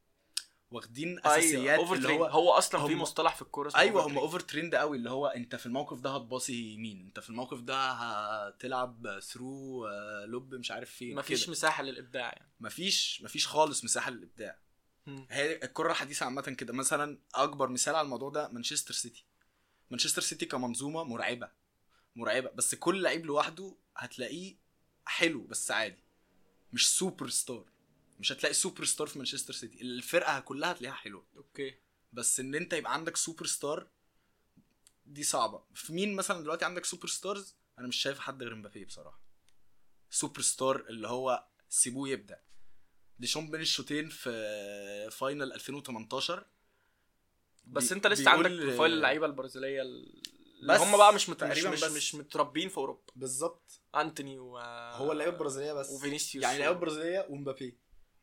[0.70, 4.18] واخدين أساسيات over اللي هو, هو أصلا في هم- مصطلح في الكورة أيوه هم.
[4.18, 7.90] over trained قوي اللي هو أنت في الموقف ده هتباصي يمين أنت في الموقف ده
[7.90, 9.88] هتلعب through
[10.24, 11.50] lob مش عارف فين مفيش كده.
[11.52, 12.50] مساحة للإبداع يعني.
[12.60, 14.58] مفيش مفيش خالص مساحة للإبداع.
[15.30, 16.72] هي الكرة الحديثة عامة كده.
[16.72, 19.24] مثلا أكبر مثال على الموضوع ده مانشستر سيتي.
[19.90, 21.48] مانشستر سيتي كمنظومة مرعبة
[22.16, 22.50] مرعبة.
[22.50, 24.56] بس كل لعيب لوحده هتلاقيه
[25.06, 26.04] حلو بس عادي
[26.72, 27.64] مش سوبر ستار
[28.18, 31.26] مش هتلاقي سوبر ستار في مانشستر سيتي الفرقة كلها هتلاقيها حلوة.
[31.36, 31.74] okay.
[32.12, 33.88] بس إن أنت يبقى عندك سوبر ستار
[35.06, 35.64] دي صعبة.
[35.74, 39.20] في مين مثلا دلوقتي عندك superstars أنا مش شايف حد غير مبابي بصراحة.
[40.10, 42.40] سوبر ستار اللي هو سيبوه يبدأ.
[43.18, 46.46] ديشامب بين الشوطين في final 2018
[47.64, 50.22] بس أنت لسه عندك profile اللعيبة البرازيلية ال-
[50.62, 51.28] اللي هم بقى مش.
[51.28, 51.92] مش تقريباً مش, بس.
[51.92, 53.02] مش متربين في أوروبا.
[53.16, 53.80] بالظبط.
[53.94, 55.90] أنتوني و هو اللعيبه البرازيلية بس.
[55.90, 56.42] وفينيسيوس.
[56.44, 57.78] يعني اللعيبه البرازيليه ومبابي.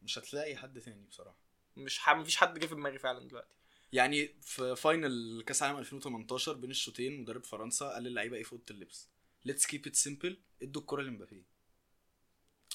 [0.05, 1.37] مش هتلاقي حد تاني بصراحة.
[1.77, 2.09] مش ح...
[2.09, 3.55] مفيش حد جه في دماغي فعلا دلوقتي.
[3.93, 8.63] يعني في final كأس العالم 2018 بين الشوطين مدرب فرنسا قال للعيبة إيه في اوضه
[8.71, 9.09] اللبس
[9.45, 11.43] let's keep it simple ادوا الكرة لمبابي.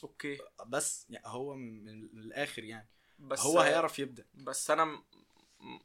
[0.03, 0.39] okay.
[0.67, 2.89] بس يعني هو من, الآخر يعني.
[3.19, 4.25] بس هو هيعرف يبدأ.
[4.35, 5.03] بس أنا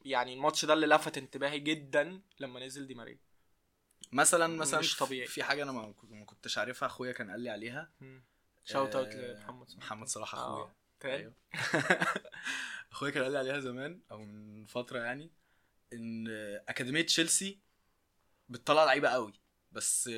[0.04, 3.18] يعني الماتش ده اللي لفت انتباهي جدا لما نزل دي ماريا.
[4.12, 5.26] مثلا مثلا مش طبيعي.
[5.26, 7.90] في حاجة أنا ما كنت- ما كنتش عارفها أخويا كان قال لي عليها.
[8.64, 9.78] shout out آه، لمحمد صلاح.
[9.84, 10.38] محمد صلاح آه.
[10.62, 11.34] اخويا تاني أيوه.
[12.92, 15.30] أخويا كان قال لي عليها زمان أو من فترة يعني
[15.92, 16.28] إن
[16.68, 17.60] أكاديمية تشيلسي
[18.48, 19.32] بتطلع لعيبة قوي
[19.72, 20.10] بس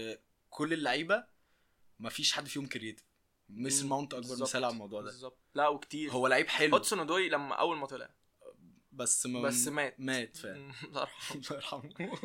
[0.50, 1.24] كل اللعيبة
[1.98, 3.04] ما فيش حد فيهم creative
[3.48, 3.90] ميسن مم.
[3.90, 4.48] ماونت أكبر بالظبط.
[4.48, 5.06] مثال على الموضوع ده.
[5.06, 5.38] بالظبط.
[5.54, 6.10] لا وكتير.
[6.12, 6.72] هو لعيب حلو.
[6.76, 8.10] هودسون أودوي لما أول ما طلع.
[8.92, 9.94] بس ما بس مات.
[10.00, 10.56] مات فعلا.
[10.84, 11.38] الله يرحمه.
[11.40, 12.18] الله يرحمه.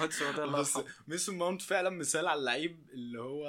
[0.00, 0.84] هودسون أودوي الله يرحمه.
[1.06, 3.48] ميسون ماونت فعلا مثال على اللعيب اللي هو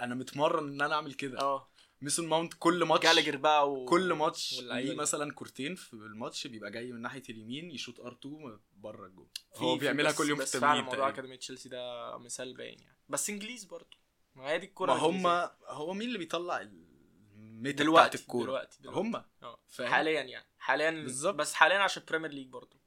[0.00, 1.40] أنا متمرن إن أنا أعمل كده.
[1.40, 1.70] آه.
[2.02, 3.84] ميسون ماونت كل ماتش جالجر بقى و...
[3.84, 4.94] كل ماتش ليه.
[4.94, 10.10] مثلا كورتين في الماتش بيبقى جاي من ناحية اليمين يشوط R2 بره الجول هو بيعملها
[10.10, 11.14] بس- كل يوم في بس فعلا التمرين موضوع تقريباً.
[11.14, 12.96] أكاديمية تشيلسي ده مثال باين يعني.
[13.08, 13.96] بس إنجليز برضه
[14.34, 15.50] ما هي دي الكوره ما هم.
[15.66, 19.00] هو مين اللي بيطلع ال meta دلوقتي بتاعت الكورة؟ دلوقتي, دلوقتي.
[19.00, 19.24] هم.
[19.68, 20.46] فاهم؟ حاليا يعني.
[20.58, 21.34] حاليا بالظبط.
[21.34, 22.80] بس حاليا عشان بريمير ليج برضه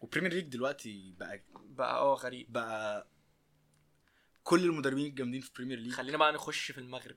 [0.00, 2.52] وبريمير ليج دلوقتي بقى بقى آه غريب.
[2.52, 3.08] بقى
[4.42, 7.16] كل المدربين الجامدين في بريمير ليج خلينا بقى نخش في المغرب.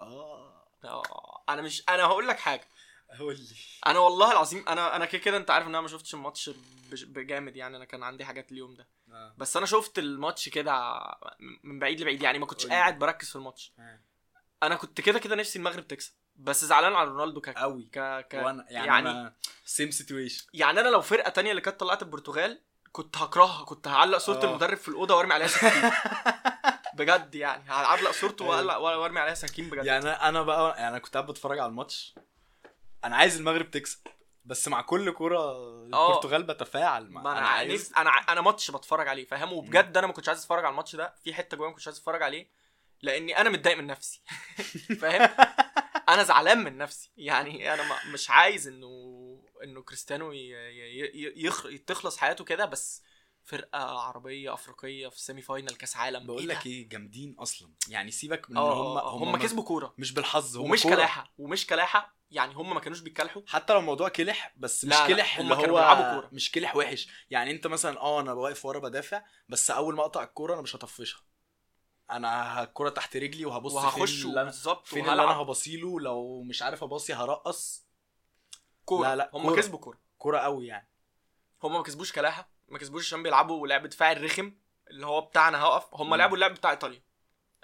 [0.00, 0.64] آه.
[0.84, 2.68] آه أنا مش أنا هقول لك حاجة.
[3.18, 3.56] قول لي.
[3.86, 6.50] أنا والله العظيم أنا أنا كده كده أنت عارف إن أنا ما شفتش الماتش
[6.90, 7.76] بج- بجامد يعني.
[7.76, 8.88] أنا كان عندي حاجات اليوم ده.
[9.38, 11.00] بس أنا شفت الماتش كده
[11.64, 12.38] من بعيد لبعيد يعني.
[12.38, 12.66] ما كنتش.
[12.66, 13.72] قاعد بركز في الماتش.
[14.62, 16.12] أنا كنت كده كده نفسي المغرب تكسب.
[16.36, 17.82] بس زعلان على رونالدو ك قوي.
[17.92, 17.98] ك,
[18.30, 18.34] ك...
[18.34, 22.60] وأنا يعني, يعني- same situation يعني أنا لو فرقة تانية اللي كانت طلعت البرتغال
[22.92, 23.64] كنت هكرهها.
[23.64, 24.44] كنت هعلق صورة آه.
[24.50, 25.48] المدرب في الأوضة وأرمي عليها
[26.96, 27.70] بجد يعني.
[27.70, 28.44] هعلق صورته.
[28.44, 29.84] وأقلق- وأرمي عليها سكين بجد.
[29.86, 32.14] يعني أنا أنا بقى يعني أنا كنت قاعد بتفرج على الماتش.
[33.04, 33.98] أنا عايز المغرب تكسب
[34.44, 35.52] بس مع كل كورة
[35.84, 37.10] البرتغال بتفاعل.
[37.10, 40.64] ما أنا عايز أنا أنا ماتش بتفرج عليه فاهم وبجد أنا ما كنتش عايز أتفرج
[40.64, 41.14] على الماتش ده.
[41.24, 42.48] في حتة جوايا ما كنتش عايز أتفرج عليه
[43.02, 44.22] لأني أنا متضايق من نفسي.
[45.00, 45.30] فاهم؟
[46.08, 47.10] أنا زعلان من نفسي.
[47.16, 48.88] يعني أنا ما مش عايز إنه
[49.64, 51.66] إنه كريستيانو ي- ي- ي- يخ...
[51.86, 53.02] تخلص حياته كده بس
[53.44, 56.26] فرقة عربية أفريقية في semi final كأس عالم.
[56.26, 57.72] بقول ده؟ لك إيه جامدين أصلا.
[57.88, 59.94] يعني سيبك من آه هم هم هم كسبوا كورة.
[59.98, 60.94] مش بالحظ هم ومش كورة.
[60.94, 62.14] كلاحة ومش كلاحة.
[62.30, 63.42] يعني هم ما كانوش بيتكلحوا.
[63.46, 66.28] حتى لو الموضوع كلح بس مش لا، كلح هم اللي كانوا هو بيلعبوا كورة.
[66.32, 67.08] مش كلح وحش.
[67.30, 70.76] يعني أنت مثلا آه أنا واقف ورا بدافع بس أول ما أقطع الكورة أنا مش
[70.76, 71.20] هطفشها.
[72.10, 76.42] أنا الكورة تحت رجلي وهبص وهخش فين اللي أنا بالظبط فين اللي أنا هبصيله لو
[76.42, 77.86] مش عارف ابصي هرقص.
[78.84, 79.08] كورة.
[79.08, 79.56] لا، لا، هم كورة.
[79.56, 79.98] كسبوا كورة.
[80.18, 80.90] كورة قوي يعني.
[81.62, 82.53] هم ما كسبوش كلاحة.
[82.68, 84.52] ما كسبوش عشان بيلعبوا لعب دفاعي الرخم
[84.90, 85.94] اللي هو بتاعنا هقف.
[85.94, 86.14] هم.
[86.14, 87.02] لعبوا اللعب بتاع إيطاليا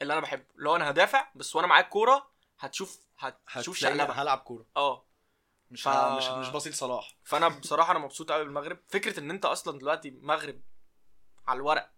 [0.02, 0.44] اللي أنا بحبه.
[0.58, 3.00] اللي هو أنا هدافع بس وأنا معاك كوره هتشوف
[3.48, 4.66] هتشوف شقلبه هلعب كورة.
[4.76, 5.06] آه.
[5.70, 5.88] مش ف-.
[5.88, 8.78] مش مش باصي لصلاح فأنا بصراحة أنا مبسوط قوي بالمغرب.
[8.88, 10.60] فكرة إن أنت أصلا دلوقتي مغرب
[11.46, 11.90] على الورق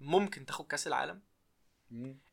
[0.00, 1.22] ممكن تاخد كأس العالم؟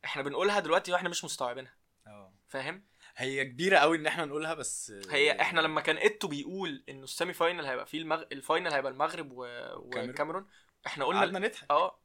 [0.04, 1.74] إحنا بنقولها دلوقتي وإحنا مش مستوعبينها.
[2.06, 2.34] آه.
[2.48, 2.84] فاهم؟
[3.16, 7.10] هي كبيرة قوي إن إحنا نقولها بس هي إحنا لما كان إيتو بيقول إنه ال
[7.10, 8.22] semi final هيبقى فيه المغ...
[8.32, 9.40] ال final هيبقى المغرب و...
[9.76, 10.46] والكاميرون.
[10.86, 11.70] إحنا قلنا قعدنا نضحك.
[11.70, 12.00] آه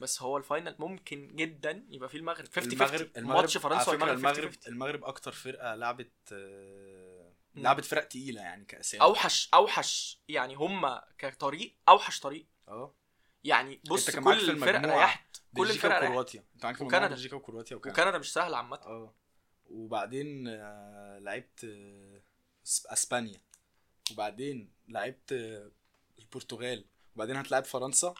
[0.00, 2.46] بس هو ال final ممكن جدا يبقى فيه المغرب.
[2.46, 7.32] 50 المغرب 50 المغرب ماتش فرنسا والمغرب 50 المغرب 50 المغرب أكتر فرقة لعبت آه،.
[7.54, 9.02] لعبت فرق تقيلة يعني كأسامي.
[9.02, 12.46] أوحش أوحش يعني هم كطريق أوحش طريق.
[12.68, 12.94] آه.
[13.44, 16.04] يعني بص كل الفرق ريحت كل الفرق ريحت.
[16.04, 16.44] وكرواتيا.
[16.54, 17.06] أنت معاك وكندا.
[17.06, 18.76] بلجيكا وكرواتيا وكندا وكندا مش سهله عامة.
[18.76, 19.14] آه.
[19.74, 22.22] وبعدين آه، لعبت آه،
[22.92, 23.40] إسبانيا.
[24.12, 25.70] وبعدين لعبت آه،
[26.18, 26.84] البرتغال.
[27.16, 28.14] وبعدين هتلعب فرنسا.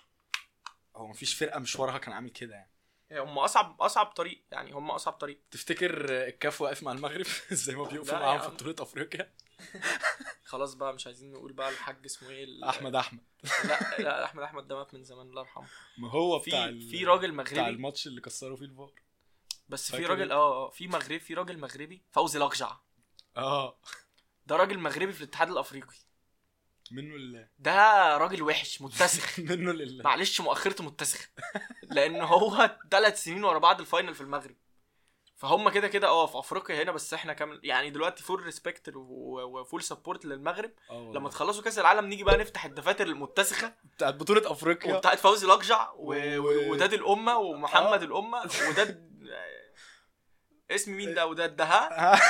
[0.96, 2.70] هو مفيش فرقة مشوارها كان عامل كده يعني.
[3.12, 5.40] هم أصعب أصعب طريق يعني هم أصعب طريق.
[5.50, 8.48] تفتكر الكاف واقف مع المغرب؟ زي ما بيقفوا معاهم في.
[8.48, 9.32] بطولة أفريقيا؟
[10.44, 13.20] خلاص بقى مش عايزين نقول بقى الحاج اسمه إيه أحمد أحمد.
[13.68, 15.66] لا لا أحمد أحمد ده مات من زمان الله يرحمه.
[15.98, 17.68] ما هو في بتاع في راجل بتاع مغربي.
[17.76, 18.92] الماتش اللي كسروا فيه الفار.
[19.68, 22.76] بس في راجل إيه؟ آه في مغرب في راجل مغربي فوزي لقجع.
[23.36, 23.78] آه.
[24.46, 25.96] ده راجل مغربي في الاتحاد الأفريقي.
[26.92, 27.48] منه لله.
[27.58, 29.38] ده راجل وحش متسخ.
[29.50, 30.04] منه لله.
[30.04, 31.28] معلش مؤخرته متسخ.
[31.82, 34.56] لأن هو ثلاث سنين ورا بعض ال final في المغرب.
[35.36, 39.13] فهم كده كده آه في أفريقيا هنا بس إحنا كامل يعني دلوقتي full respect و
[39.13, 40.70] full support للمغرب.
[40.90, 41.12] والله.
[41.14, 43.74] لما تخلصوا كأس العالم نيجي بقى نفتح الدفاتر المتسخة.
[43.84, 44.94] بتاعت بطولة أفريقيا.
[44.94, 46.14] وبتاعت فوزي لقجع و...
[46.38, 48.06] و- وداد الأمة ومحمد آه.
[48.06, 49.13] الأمة وداد
[50.70, 52.20] اسم مين ده وداد ده؟ ها؟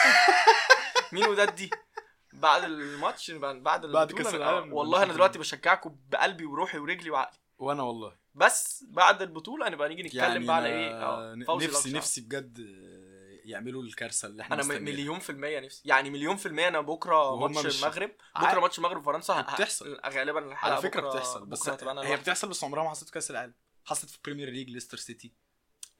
[1.12, 1.70] مين وداد دي؟
[2.32, 7.38] بعد الماتش بعد بعد أنا- العالم آه، والله أنا دلوقتي بشجعكم بقلبي وروحي ورجلي وعقلي.
[7.58, 8.16] وأنا والله.
[8.34, 11.92] بس بعد البطولة نبقى نيجي نتكلم يعني بقى على إيه؟ آه نفسي.
[11.92, 12.58] نفسي بجد
[13.44, 14.92] يعملوا الكارثة اللي إحنا أنا م- مستنيينها.
[14.92, 15.82] مليون في المية نفسي.
[15.88, 18.10] يعني مليون في المية أنا بكرة وهم ماتش مش- المغرب.
[18.40, 20.00] بكرة ماتش المغرب وفرنسا بتحصل.
[20.06, 21.46] غالبا الحلقة على فكرة بكرة بتحصل.
[21.46, 22.16] بس بكرة هتبقى أنا هي.
[22.16, 23.54] بتحصل بس عمرها ما حصلت في كأس العالم.
[23.84, 25.32] حصلت في Premier League ليستر سيتي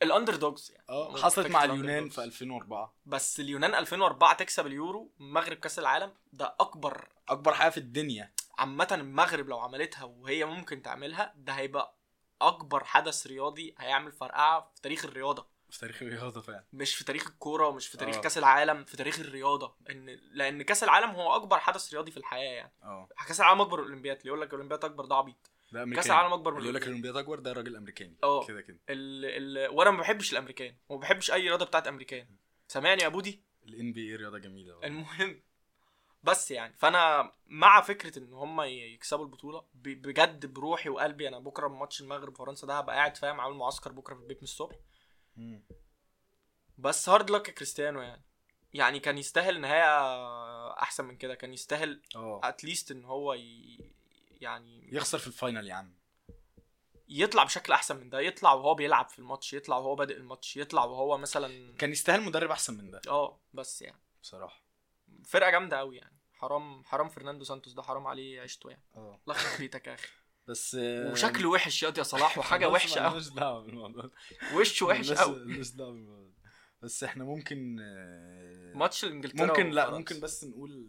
[0.02, 0.84] ال underdogs يعني.
[0.88, 2.08] آه حصلت مع اليونان.
[2.08, 6.12] في 2004 بس اليونان 2004 تكسب اليورو المغرب كأس العالم.
[6.32, 8.32] ده أكبر أكبر حاجة في الدنيا.
[8.58, 11.94] عامة المغرب لو عملتها وهي ممكن تعملها ده هيبقى
[12.42, 15.46] أكبر حدث رياضي هيعمل فرقعة في تاريخ الرياضة.
[15.70, 16.64] في تاريخ الرياضة فعلا.
[16.72, 18.20] مش في تاريخ الكورة ومش في تاريخ آه.
[18.20, 19.74] كأس العالم في تاريخ الرياضة.
[19.90, 22.72] ان لأن كأس العالم هو أكبر حدث رياضي في الحياة يعني.
[22.82, 23.08] آه.
[23.28, 24.16] كأس العالم أكبر الأولمبياد.
[24.16, 25.50] اللي يقول لك الأولمبياد أكبر ده عبيط.
[25.74, 26.82] ده أمريكاني كاس العالم أكبر من اللي يقول لك.
[26.82, 28.46] الأولمبياد أكبر ده راجل أمريكاني آه.
[28.46, 29.24] كده كده ال
[29.58, 32.26] ال وأنا ما بحبش الأمريكان وما بحبش أي رياضة بتاعت أمريكان
[32.68, 34.86] سامعني يا بودي ال NBA رياضة جميلة والله.
[34.86, 35.40] المهم
[36.22, 41.68] بس يعني فأنا مع فكرة إن هم يكسبوا البطولة ب- بجد بروحي وقلبي أنا بكرة
[41.68, 44.76] ماتش المغرب فرنسا ده هبقى قاعد فاهم عامل معسكر بكرة في البيت من الصبح
[45.36, 45.62] مم.
[46.78, 48.22] بس hard luck كريستيانو يعني
[48.74, 49.84] يعني كان يستاهل نهاية
[50.82, 53.78] أحسن من كده كان يستاهل آه at least إن هو ي...
[54.40, 55.94] يعني يخسر في ال final يا عم.
[57.08, 60.84] يطلع بشكل أحسن من ده يطلع وهو بيلعب في الماتش يطلع وهو بادئ الماتش يطلع
[60.84, 63.00] وهو مثلا كان يستاهل مدرب أحسن من ده.
[63.08, 64.00] آه بس يعني.
[64.22, 64.64] بصراحة.
[65.24, 66.18] فرقة جامدة قوي يعني.
[66.32, 68.82] حرام حرام فرناندو سانتوس ده حرام عليه عيشته يعني.
[68.96, 69.20] آه.
[69.24, 70.08] الله يخرب بيتك يا أخي.
[70.48, 74.10] بس وشكله وحش ياض يا صلاح وحاجة وحشة قوي مالناش دعوة بالموضوع.
[74.54, 76.32] وشه وحش قوي مالناش دعوة بالموضوع.
[76.82, 77.76] بس إحنا ممكن
[78.74, 79.90] ماتش انجلترا ممكن لا.
[79.90, 80.88] ممكن بس نقول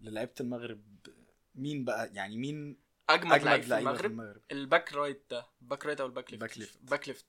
[0.00, 0.82] للعيبة المغرب
[1.54, 2.76] مين بقى يعني مين
[3.10, 5.46] أجمد, أجمد لعيب في المغرب؟ المغرب؟ ال back right ده.
[5.60, 6.78] back right أو ال back left؟ back left.
[6.82, 7.26] back left.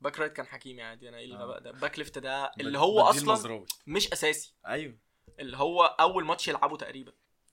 [0.00, 1.36] back right كان حكيمي عادي أنا إيه آه.
[1.36, 3.66] الغباء ده؟ back left ده اللي هو أصلا مزراوي.
[3.86, 4.54] مش أساسي.
[4.66, 4.98] أيوه.
[5.40, 7.12] اللي هو أول ماتش يلعبه تقريبا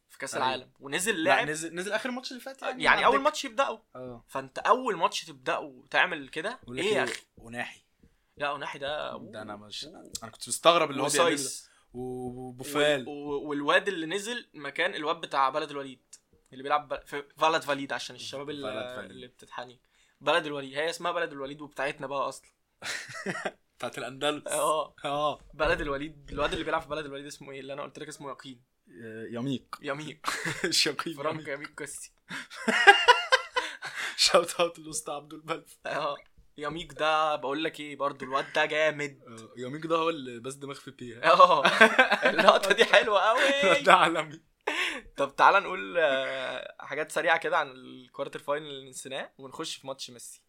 [0.09, 0.45] في كأس أيوة.
[0.45, 0.71] العالم.
[0.79, 3.21] ونزل لعب نزل نزل آخر ماتش اللي فات يعني؟ يعني أول.
[3.21, 3.83] ماتش يبدأه.
[3.95, 4.25] آه.
[4.27, 7.81] فأنت أول ماتش تبدأه وتعمل كده؟ إيه يا أخي؟ وناحي
[8.37, 9.85] لا وناحي ده ده أنا مش
[10.23, 11.37] أنا كنت مستغرب اللي هو بيعمله
[11.93, 13.05] وبوفال.
[13.07, 16.01] والواد اللي نزل مكان الواد بتاع بلد الوليد
[16.51, 18.99] اللي بيلعب بل- في فالد فاليد عشان الشباب بلد اللي.
[18.99, 19.79] اللي بتتحني.
[20.21, 20.73] بلد الوليد.
[20.77, 22.49] هي اسمها بلد الوليد وبتاعتنا بقى أصلا.
[23.77, 24.47] بتاعت الأندلس.
[24.47, 24.95] آه.
[25.05, 25.39] آه.
[25.53, 28.29] بلد الوليد الواد اللي بيلعب في بلد الوليد اسمه إيه؟ اللي أنا قلت لك اسمه
[28.31, 28.61] يقين.
[29.31, 29.77] يميق.
[29.81, 30.19] يميق.
[30.69, 31.69] شقيق فرانك يميق.
[31.75, 32.11] كسي
[34.17, 35.77] شوت اوت لوسط عبد البلف.
[35.85, 36.17] آه.
[36.57, 39.19] يميق ده بقول لك إيه برضو الواد ده جامد.
[39.27, 41.65] آه، يميق ده هو اللي بس دماغ في بيها آه.
[42.29, 44.41] اللقطة دي حلوة قوي ده عالمي.
[45.17, 49.87] طب تعالى نقول آه، حاجات سريعة كده عن ال quarter final اللي نسيناه ونخش في
[49.87, 50.41] ماتش ميسي.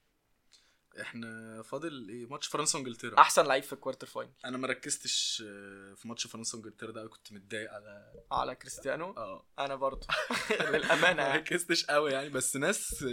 [1.00, 3.18] إحنا فاضل إيه؟ ماتش فرنسا وإنجلترا.
[3.20, 7.06] أحسن لعيب في ال quarter final أنا ما ركزتش آه، في ماتش فرنسا وإنجلترا ده
[7.06, 9.46] كنت متضايق على على كريستيانو؟ آه.
[9.58, 10.06] أنا برضو
[10.72, 11.22] للأمانة.
[11.22, 11.34] ما.
[11.36, 13.04] ركزتش قوي يعني بس ناس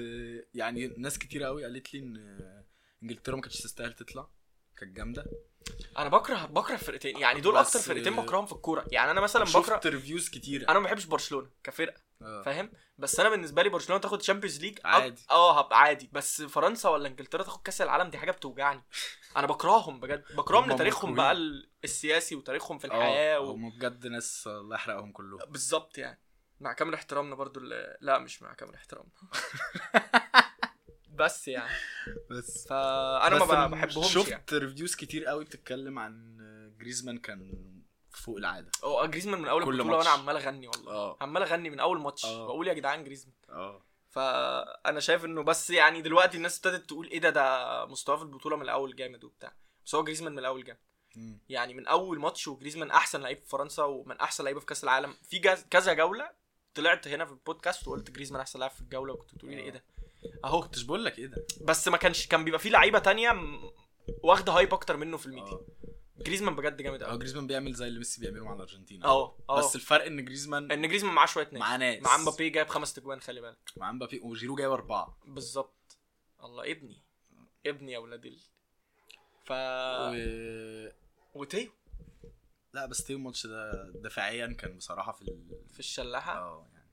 [0.53, 2.15] يعني ناس كتير قوي قالت لي إن
[3.03, 4.27] انجلترا ما كانتش تستاهل تطلع.
[4.77, 5.25] كانت جامدة.
[5.97, 7.17] أنا بكره بكره فرقتين.
[7.17, 8.85] يعني دول أكتر فرقتين بكرههم في الكورة.
[8.91, 12.01] يعني أنا مثلا بكره شفت reviews كتير أنا ما بحبش برشلونة كفرقة.
[12.21, 12.41] آه.
[12.43, 15.25] فاهم؟ بس أنا بالنسبة لي برشلونة تاخد Champions League عادي.
[15.31, 16.09] آه هبقى عادي.
[16.13, 18.83] بس فرنسا ولا إنجلترا تاخد كأس العالم دي حاجة بتوجعني.
[19.37, 20.23] أنا بكرههم بجد.
[20.35, 21.15] بكرههم هم لتاريخهم.
[21.15, 23.51] بقى ال- السياسي وتاريخهم في آه الحياة و...
[23.51, 25.39] هم بجد ناس الله يحرقهم كلهم.
[25.47, 26.21] بالظبط يعني.
[26.59, 27.59] مع كامل احترامنا برضو.
[28.01, 29.11] لا مش مع كامل احترامنا.
[31.19, 31.75] بس يعني.
[32.31, 32.67] بس.
[32.67, 36.37] فأنا ما بحبهمش شفت يعني reviews كتير قوي بتتكلم عن
[36.79, 37.69] جريزمان كان
[38.11, 38.71] فوق العادة.
[38.83, 39.97] هو جريزمان من أول كل البطولة.
[39.97, 40.91] وأنا عمال أغني والله.
[40.91, 41.17] آه.
[41.21, 42.25] عمال أغني من أول ماتش.
[42.25, 42.47] آه.
[42.47, 43.85] بقول يا جدعان جريزمان آه.
[44.09, 48.55] فأنا شايف إنه بس يعني دلوقتي الناس ابتدت تقول إيه ده ده مستواه في البطولة
[48.55, 49.53] من الأول جامد وبتاع.
[49.85, 50.79] بس هو جريزمان من الأول جامد.
[51.15, 51.39] مم.
[51.49, 55.15] يعني من أول ماتش وجريزمان أحسن لعيب في فرنسا ومن أحسن لعيبة في كأس العالم.
[55.29, 55.39] في.
[55.69, 56.31] كذا جولة
[56.75, 59.83] طلعت هنا في البودكاست وقلت جريزمان أحسن لاعب في الجولة وكنت بتقولي لي إيه ده.
[60.45, 61.45] اهو كنتش بقول لك إيه ده.
[61.61, 63.31] بس ما كانش كان بيبقى في لعيبة تانية
[64.23, 65.53] واخدة hype أكتر منه في الميديا.
[65.53, 65.65] آه.
[66.19, 69.03] جريزمان بجد جامد قوي جريزمان بيعمل زي اللي ميسي بيعمله مع الأرجنتين.
[69.03, 71.59] آه آه بس الفرق إن جريزمان إن جريزمان معاه شوية ناس.
[71.61, 72.03] معاه ناس.
[72.03, 73.71] مع مبابي جايب خمس اجوان خلي بالك.
[73.77, 75.17] مع مبابي وجيرو جايب أربعة.
[75.25, 75.97] بالظبط.
[76.43, 77.03] الله ابني.
[77.65, 78.39] ابني يا ولاد ال
[79.45, 81.39] ف و...
[81.39, 81.71] وتيو.
[82.73, 85.61] لا بس تيو الماتش ده دفاعيا كان بصراحة في ال...
[85.73, 86.37] في الشلاحة.
[86.37, 86.89] آه يعني.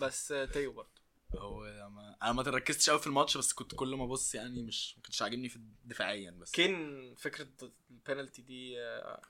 [0.00, 0.99] بس تيو برضه.
[1.38, 2.16] هو ما...
[2.22, 5.22] أنا ما تركزتش قوي في الماتش بس كنت كل ما أبص يعني مش ما كنتش
[5.22, 6.50] عاجبني في دفاعيا بس.
[6.50, 7.48] كين فكرة
[7.90, 9.20] البينالتي دي آه،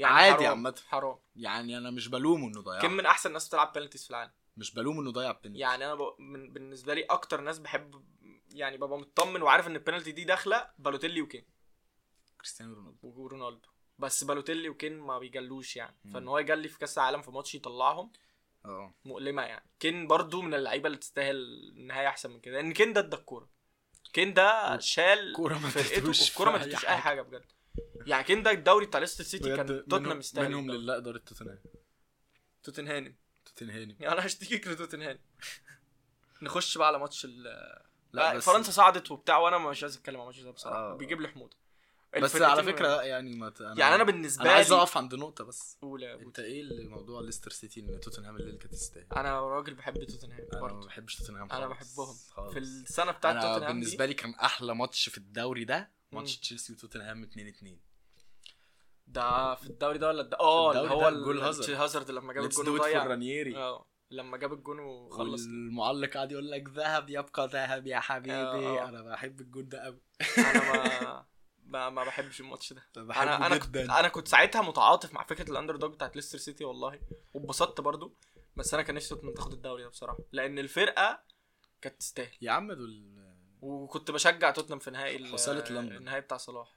[0.00, 0.80] عادي حرام عامة.
[0.88, 1.18] حرام.
[1.36, 4.32] يعني أنا مش بلومه إنه كين ضيعها من أحسن الناس بتلعب penalties في العالم.
[4.56, 6.14] مش بلومه إنه ضيع بنت يعني أنا ب...
[6.18, 6.52] من...
[6.52, 8.04] بالنسبة لي أكتر ناس بحب
[8.52, 11.44] يعني ببقى مطمن وعارف إن البينالتي دي داخلة بالوتيلي وكين.
[12.36, 12.98] كريستيانو رونالدو.
[13.02, 13.68] ورونالدو.
[13.98, 15.96] بس بالوتيلي وكين ما بيجلوش يعني.
[16.14, 18.12] فإن هو يجلي في كأس العالم في ماتش يطلعهم
[18.64, 18.94] آه.
[19.04, 19.70] مؤلمة يعني.
[19.80, 22.54] كين برضو من اللعيبة اللي تستاهل نهايه أحسن من كده.
[22.54, 23.48] لأن كين ده ادى الكورة.
[24.12, 25.96] كين ده شال كورة ما فرقته.
[26.00, 27.00] تدوش الكورة ما تدوش أي حاجة.
[27.00, 27.44] حاجة بجد.
[28.06, 30.48] يعني كين ده الدوري بتاع ليستر سيتي كان توتنهام يستاهل.
[30.48, 30.70] منهم.
[30.70, 31.58] لله إدارة توتنهام.
[32.62, 33.16] توتنهام.
[33.46, 33.96] توتنهام.
[34.00, 35.18] يعني أنا هشتكيك لتوتنهام
[36.42, 37.42] نخش بقى على ماتش ال
[38.12, 40.78] لا فرنسا صعدت وبتاع وأنا مش عايز أتكلم عن الماتش ده بصراحة.
[40.92, 40.96] آه.
[40.96, 41.56] بيجيب لي حموضة.
[42.20, 43.60] بس على فكرة لا يعني ما ت...
[43.60, 46.38] أنا يعني أنا بالنسبة أنا عايز أقف عند نقطة بس قول يا أنت.
[46.38, 50.60] إيه اللي موضوع ليستر سيتي إن توتنهام الليلة كانت تستاهل أنا راجل بحب توتنهام أنا
[50.60, 51.66] ما برضه بحبش توتنهام أنا.
[51.66, 52.52] بحبهم خالص.
[52.52, 56.36] في السنة بتاعت أنا توتنهام بالنسبة دي لي كان أحلى ماتش في الدوري ده ماتش.
[56.36, 57.78] تشيلسي وتوتنهام 2 2
[59.06, 61.70] ده في الدوري ده ولا ده آه اللي هو الجول ال- هازارد.
[61.80, 66.50] هازارد لما جاب الجون فور وضيع رانييري آه لما جاب الجون وخلص والمعلق قاعد يقول
[66.50, 68.88] لك ذهب يبقى ذهب يا حبيبي آه.
[68.88, 70.00] أنا بحب الجول ده قوي
[70.38, 71.24] أنا ما
[71.64, 72.82] ما, ما بحبش الماتش ده.
[72.96, 77.00] أنا أنا كنت أنا كنت ساعتها متعاطف مع فكرة ال underdog بتاعت ليستر سيتي والله
[77.34, 78.14] واتبسطت برضو
[78.56, 81.22] بس أنا كان نفسي توتنهام تاخد الدوري ده بصراحة لأن الفرقة
[81.80, 82.36] كانت تستاهل.
[82.40, 83.12] يا عم دول
[83.60, 85.96] وكنت بشجع توتنهام في نهائي حصالة لندن.
[85.96, 86.76] النهائي بتاع صلاح.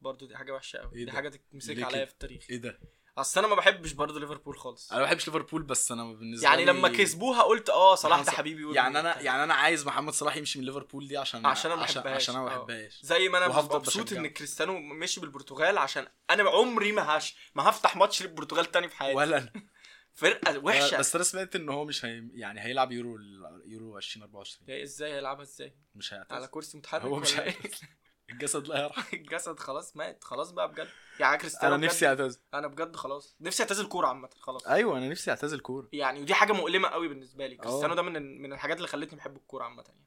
[0.00, 2.46] برضو دي حاجة وحشة قوي إيه دي؟ حاجة تتمسك عليا؟ في التاريخ.
[2.50, 2.78] إيه ده؟
[3.18, 6.64] اصل أنا ما بحبش برضو ليفربول خالص أنا ما بحبش ليفربول بس أنا بالنسبة يعني
[6.64, 9.20] لي لما كسبوها قلت آه صلاح ده حبيبي يعني أنا.
[9.20, 12.22] يعني أنا عايز محمد صلاح يمشي من ليفربول دي عشان عشان أنا ما عشان, بحبهاش.
[12.22, 12.58] عشان أنا ما آه.
[12.58, 14.12] بحبهاش زي ما أنا مبسوط.
[14.12, 18.96] إن كريستيانو مشي بالبرتغال عشان أنا عمري ما هش ما هفتح ماتش للبرتغال تاني في
[18.96, 19.52] حياتي ولا أنا.
[20.14, 22.28] فرقة وحشة بس أنا سمعت إن هو مش هي...
[22.34, 23.18] يعني هيلعب يورو
[23.66, 27.86] يورو 2024 يا إزاي هيلعبها إزاي مش على هيعتزل كرسي متحرك هو مش إيه هيعتزل
[28.32, 29.02] الجسد لا يرحم.
[29.16, 30.24] الجسد خلاص مات.
[30.24, 30.88] خلاص بقى بجد.
[31.20, 32.40] يعني كريستيانو أنا نفسي أعتزل.
[32.54, 33.36] أنا بجد خلاص.
[33.40, 34.30] نفسي أعتزل كورة عامة.
[34.40, 34.66] خلاص.
[34.66, 35.88] أيوه أنا نفسي أعتزل كورة.
[35.92, 37.56] يعني ودي حاجة مؤلمة قوي بالنسبة لي.
[37.56, 37.96] كريستيانو آه.
[37.96, 40.06] ده من من الحاجات اللي خلتني بحب الكورة عامة يعني.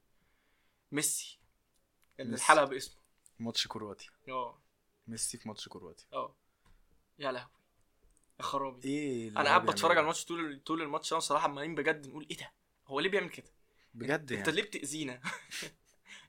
[0.91, 1.39] ميسي.
[2.19, 2.35] اللي.
[2.35, 2.95] الحلقة باسمه.
[3.39, 4.09] ماتش كرواتيا.
[4.29, 4.61] أه.
[5.07, 6.07] ميسي في ماتش كرواتيا.
[6.13, 6.35] أه.
[7.19, 7.49] يا لهوي.
[8.39, 8.88] يا خرابي.
[8.88, 12.38] إيه أنا قاعد بتفرج؟ على الماتش طول طول الماتش أنا صراحة عمالين بجد نقول إيه
[12.38, 12.53] ده؟
[12.88, 13.51] هو ليه بيعمل كده؟
[13.93, 14.51] بجد أنت يعني.
[14.51, 15.21] ليه بتأذينا؟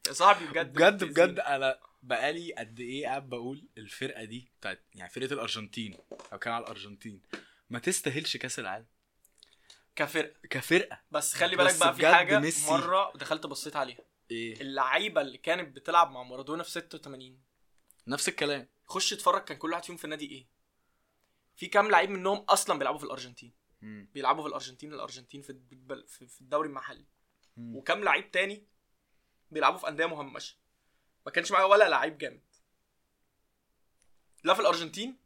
[0.09, 1.05] يا صاحبي بجد بجد.
[1.05, 5.99] بجد أنا بقالي قد إيه قاعد بقول الفرقة دي بتاعت يعني فرقة الأرجنتين
[6.33, 7.23] أو كان على الأرجنتين.
[7.71, 8.87] ما تستاهلش كأس العالم.
[9.97, 10.35] كفرقة.
[10.51, 11.01] كفرقة.
[11.11, 12.71] بس خلي بس بالك بقى في حاجة ميسي.
[12.71, 13.99] مرة دخلت بصيت عليها.
[14.31, 17.41] إيه؟ اللعيبة اللي كانت بتلعب مع مارادونا في 86
[18.07, 18.69] نفس الكلام.
[18.87, 20.47] خش اتفرج كان كل واحد فيهم في النادي إيه.
[21.57, 23.53] في كام لعيب منهم أصلا بيلعبوا في الأرجنتين.
[23.83, 24.09] مم.
[24.15, 27.05] بيلعبوا في الأرجنتين الأرجنتين في الد- في في الدوري المحلي.
[27.57, 27.77] مم.
[27.77, 28.67] وكام لعيب تاني
[29.51, 30.57] بيلعبوا في أندية مهمشه
[31.27, 32.43] ما كانش معايا ولا لعيب جامد.
[34.45, 35.17] لا في الأرجنتين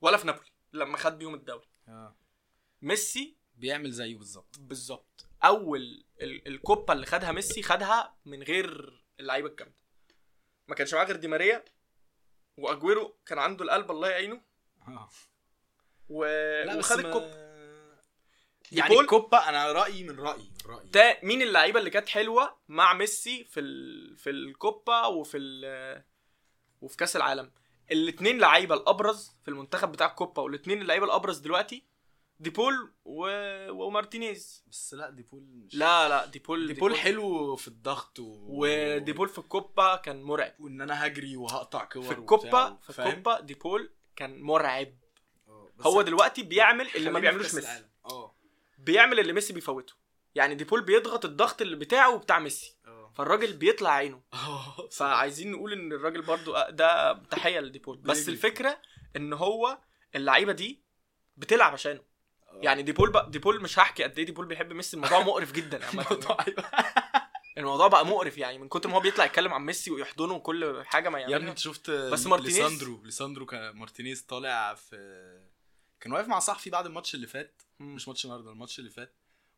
[0.00, 1.66] ولا في نابولي لما خد بيهم الدوري.
[1.88, 2.16] آه.
[2.82, 4.56] ميسي بيعمل زيه بالظبط.
[4.58, 5.26] بالظبط.
[5.44, 9.74] أول ال- الكوبا اللي خدها ميسي خدها من غير اللعيبة الجامدة.
[10.68, 11.64] ما كانش معاه غير دي ماريا
[12.56, 14.40] وأجويرو كان عنده القلب الله يعينه.
[14.88, 15.08] آه.
[16.08, 16.24] و...
[16.64, 17.41] لا وخد الكوبا.
[18.72, 20.88] يعني ديبول- الكوبا أنا رأيي من رأيي من رأيي.
[20.88, 24.16] تا مين اللعيبة اللي كانت حلوة مع ميسي في ال...
[24.16, 26.04] في الكوبا وفي ال...
[26.80, 27.52] وفي كأس العالم؟
[27.90, 31.84] الاثنين لعيبة الأبرز في المنتخب بتاع الكوبا والاثنين اللعيبة الأبرز دلوقتي
[32.40, 33.26] ديبول و...
[33.70, 34.64] ومارتينيز.
[34.66, 38.36] بس لا ديبول مش لا لا ديبول ديبول حلو في الضغط و...
[38.48, 40.54] وديبول في الكوبا كان مرعب.
[40.58, 44.94] وإن أنا هجري وهقطع كور في الكوبا في؟ الكوبا ديبول كان مرعب.
[45.78, 47.68] بس هو دلوقتي بيعمل اللي ما بيعملوش ميسي.
[47.68, 47.91] آه
[48.82, 49.94] بيعمل اللي ميسي بيفوته.
[50.34, 52.78] يعني ديبول بيضغط الضغط اللي بتاعه وبتاع ميسي.
[52.86, 53.12] آه.
[53.16, 54.22] فالراجل بيطلع عينه.
[54.34, 54.88] آه.
[54.92, 57.96] فعايزين نقول إن الراجل برضو أ- ده تحية لديبول.
[58.04, 58.28] بس.
[58.28, 58.78] الفكرة
[59.16, 59.78] إن هو
[60.14, 60.82] اللعيبة دي
[61.36, 62.00] بتلعب عشانه.
[62.52, 64.96] يعني ديبول بقى ديبول مش هحكي قد إيه ديبول بيحب ميسي.
[64.96, 65.90] الموضوع مقرف جدا.
[65.90, 66.64] الموضوع أيوة.
[67.58, 71.08] الموضوع بقى مقرف يعني من كتر ما هو بيطلع يتكلم عن ميسي ويحضنه وكل حاجة
[71.08, 71.50] ما يا ابني يعملها.
[71.50, 74.96] أنت شفت بس مارتينيز- ليساندرو ليساندرو كان مارتينيز طالع في
[76.02, 77.62] كان واقف مع صاحبي بعد الماتش اللي فات.
[77.80, 79.14] مش ماتش النهارده الماتش اللي فات.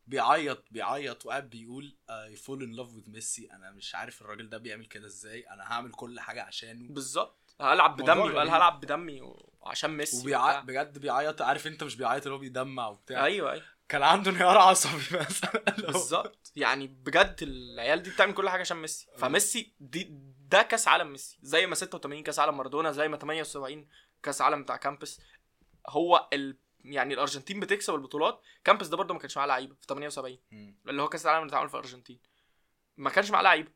[0.07, 4.59] بيعيط بيعيط وقاعد بيقول I fall in love with ميسي أنا مش عارف الراجل ده
[4.59, 5.40] بيعمل كده إزاي.
[5.50, 6.94] أنا هعمل كل حاجة عشانه.
[6.94, 7.54] بالظبط.
[7.61, 8.37] هلعب بدمي غريب.
[8.37, 9.20] هلعب بدمي
[9.61, 10.61] وعشان ميسي وبتاع.
[10.61, 11.42] بجد بيعيط.
[11.42, 13.24] عارف أنت مش بيعيط اللي هو بيدمع وبتاع.
[13.24, 13.64] أيوه أيوه.
[13.88, 15.76] كان عنده انهيار عصبي مثلا.
[15.78, 16.52] بالظبط.
[16.57, 19.07] يعني بجد العيال دي بتعمل كل حاجة عشان ميسي.
[19.18, 20.09] فميسي دي
[20.48, 21.38] ده كأس عالم ميسي.
[21.42, 23.88] زي ما 86 كأس عالم مارادونا زي ما 78
[24.22, 25.20] كأس عالم بتاع كامبس.
[25.88, 26.57] هو ال...
[26.85, 28.42] يعني الأرجنتين بتكسب البطولات.
[28.64, 30.77] كامبس ده برده ما كانش معاه لعيبة في 78 مم.
[30.88, 32.20] اللي هو كأس العالم اللي اتعمل في الأرجنتين.
[32.97, 33.70] ما كانش معاه لعيبة.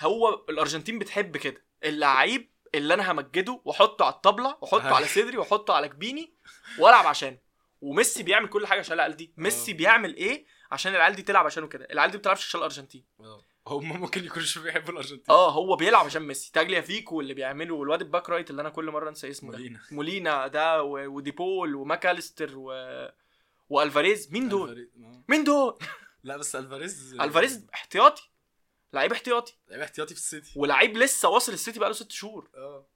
[0.00, 1.64] هو الأرجنتين بتحب كده.
[1.84, 6.34] اللعيب اللي أنا همجده وأحطه على الطبلة وأحطه على صدري وأحطه على جبيني
[6.78, 7.38] وألعب عشانه.
[7.80, 9.32] وميسي بيعمل كل حاجة عشان العيال دي.
[9.36, 9.76] ميسي آه.
[9.76, 13.04] بيعمل إيه عشان العيال دي تلعب عشانه كده؟ العيال دي ما بتلعبش عشان الأرجنتين.
[13.20, 13.42] آه.
[13.68, 15.24] هم ممكن يكونوش بيحبوا الأرجنتين.
[15.28, 16.52] آه هو بيلعب عشان ميسي.
[16.52, 19.58] تاجليافيكو اللي بيعمله والواد ال back right اللي أنا كل مرة أنسى اسمه ده.
[19.58, 19.80] مولينا.
[19.90, 22.72] مولينا ده وديبول وماكاليستر و...
[23.68, 24.32] وألفاريز.
[24.32, 25.24] مين دول؟ آه.
[25.28, 25.78] مين دول؟
[26.24, 28.22] لا بس ألفاريز ألفاريز احتياطي.
[28.92, 29.54] لعيب احتياطي.
[29.68, 30.52] لعيب احتياطي في السيتي.
[30.56, 32.50] ولعيب لسه واصل السيتي بقاله ست شهور.
[32.54, 32.86] آه.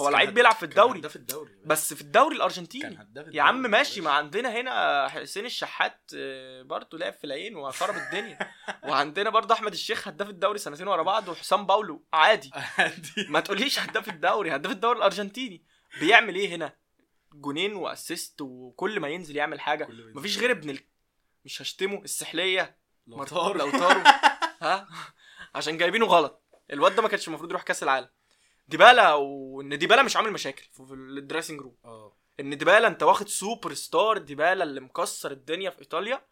[0.00, 1.00] هو لعيب بيلعب في الدوري.
[1.00, 1.50] ده في الدوري.
[1.64, 3.72] بس في الدوري كان الارجنتيني هداف يا عم الدوري.
[3.72, 8.38] ماشي ما عندنا هنا حسين الشحات آه، برضه لعب في العين وخرب الدنيا.
[8.88, 12.50] وعندنا برضه أحمد الشيخ هداف الدوري سنتين ورا بعض وحسام باولو عادي.
[12.54, 13.26] عادي.
[13.28, 15.64] ما تقوليش هداف الدوري هداف الدوري الأرجنتيني.
[16.00, 16.76] بيعمل إيه هنا؟
[17.32, 19.88] جونين و assist وكل ما ينزل يعمل حاجة.
[19.90, 20.78] مفيش غير ابن ال...
[21.44, 22.78] مش هشتمه السحلية.
[23.06, 24.02] لو طار لو طاروا
[24.62, 24.88] ها؟
[25.54, 26.42] عشان جايبينه غلط.
[26.72, 28.08] الواد ده ما كانش المفروض يروح كأس العالم.
[28.68, 32.16] ديبالا وإن ديبالا مش عامل مشاكل في ال dressing room آه.
[32.40, 36.22] إن ديبالا أنت واخد سوبر ستار ديبالا اللي مكسر الدنيا في إيطاليا.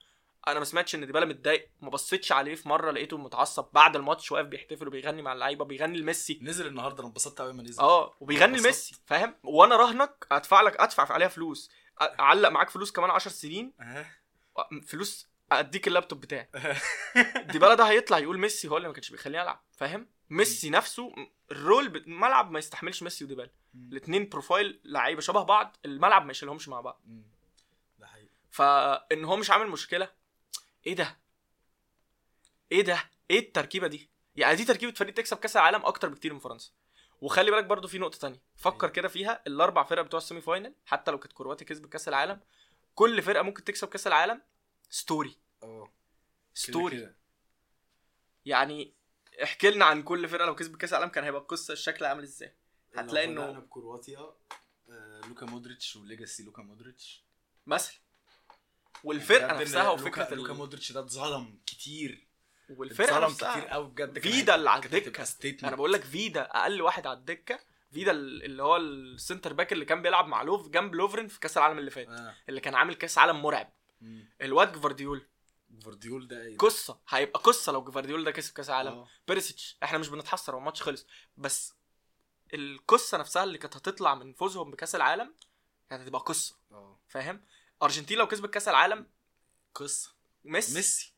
[0.48, 4.32] أنا ما سمعتش إن ديبالا متضايق ما بصيتش عليه في مرة لقيته متعصب بعد الماتش
[4.32, 6.38] واقف بيحتفل وبيغني مع اللعيبة بيغني لميسي.
[6.42, 7.80] نزل النهارده أنا انبسطت قوي ما نزل.
[7.82, 8.58] آه وبيغني.
[8.58, 11.70] لميسي فاهم؟ وأنا راهنك أدفع لك أدفع عليها فلوس.
[12.00, 13.72] اعلق معاك فلوس كمان 10 سنين.
[13.80, 14.06] أه.
[14.86, 16.48] فلوس أديك اللابتوب بتاعي.
[17.52, 21.12] ديبالا ده هيطلع يقول ميسي هو اللي ما كانش بيخليني ألعب فاهم؟ ميسي نفسه
[21.52, 23.50] ال role ب- الملعب ما يستحملش ميسي وديبالا.
[23.74, 27.00] الاثنين profile لعيبة شبه بعض الملعب ما يشيلهمش مع بعض.
[27.98, 28.28] ده حقيقي.
[28.50, 30.10] فإن هو مش عامل مشكلة.
[30.86, 31.18] إيه ده؟
[32.72, 36.38] إيه ده؟ إيه التركيبة دي؟ يعني دي تركيبة فريق تكسب كأس العالم أكتر بكتير من
[36.38, 36.70] فرنسا.
[37.20, 38.42] وخلي بالك برضو في نقطة تانية.
[38.56, 39.42] فكر إيه؟ كده فيها.
[39.46, 42.40] الأربع فرق بتوع ال semi final حتى لو كانت كرواتيا كسبت كأس العالم
[42.94, 44.42] كل فرقة ممكن تكسب كأس العالم.
[44.90, 45.36] story.
[45.62, 45.92] آه كده
[46.54, 46.96] story.
[46.96, 47.16] كده.
[48.44, 48.94] يعني
[49.42, 52.54] احكي لنا عن كل فرقة لو كسبت كأس العالم كان هيبقى القصة الشكل عامل إزاي
[52.96, 54.18] هتلاقي لو إنه- بدأنا بكرواتيا
[54.90, 57.24] آه، لوكا مودريتش و legacy لوكا مودريتش
[57.66, 57.94] مثلا
[59.04, 60.56] والفرقة بجد إن نفسها لوكا, وفكرة لوكا ال...
[60.58, 62.26] مودريتش ده اتظلم كتير
[62.70, 65.24] والفرقة اتظلم نفسها كتير قوي بجد كان فيدا هيبقى- اللي على كانت هتبقى الدكة.
[65.58, 65.64] statement.
[65.64, 67.60] أنا بقول لك فيدا أقل واحد على الدكة
[67.92, 71.40] فيدا ال- اللي هو ال center back اللي كان بيلعب مع لوف جنب لوفرين في
[71.40, 72.34] كأس العالم اللي فات آه.
[72.48, 74.28] اللي كان عامل كأس عالم مرعب مم.
[74.42, 75.26] الواد جفارديول
[75.84, 77.00] جفارديول ده إيه؟ قصة.
[77.08, 78.92] هيبقى قصة لو جفارديول ده كسب كأس العالم.
[78.92, 79.08] آه.
[79.28, 81.06] بيرسيتش إحنا مش بنتحسر هو الماتش خلص.
[81.36, 81.74] بس
[82.54, 85.34] القصة نفسها اللي كانت هتطلع من فوزهم بكأس العالم
[85.90, 86.56] كانت هتبقى قصة.
[86.72, 86.98] آه.
[87.08, 87.44] فاهم؟
[87.82, 89.06] أرجنتين لو كسبت كأس العالم
[89.74, 90.14] قصة.
[90.44, 90.74] ميسي.
[90.74, 91.12] ميسي.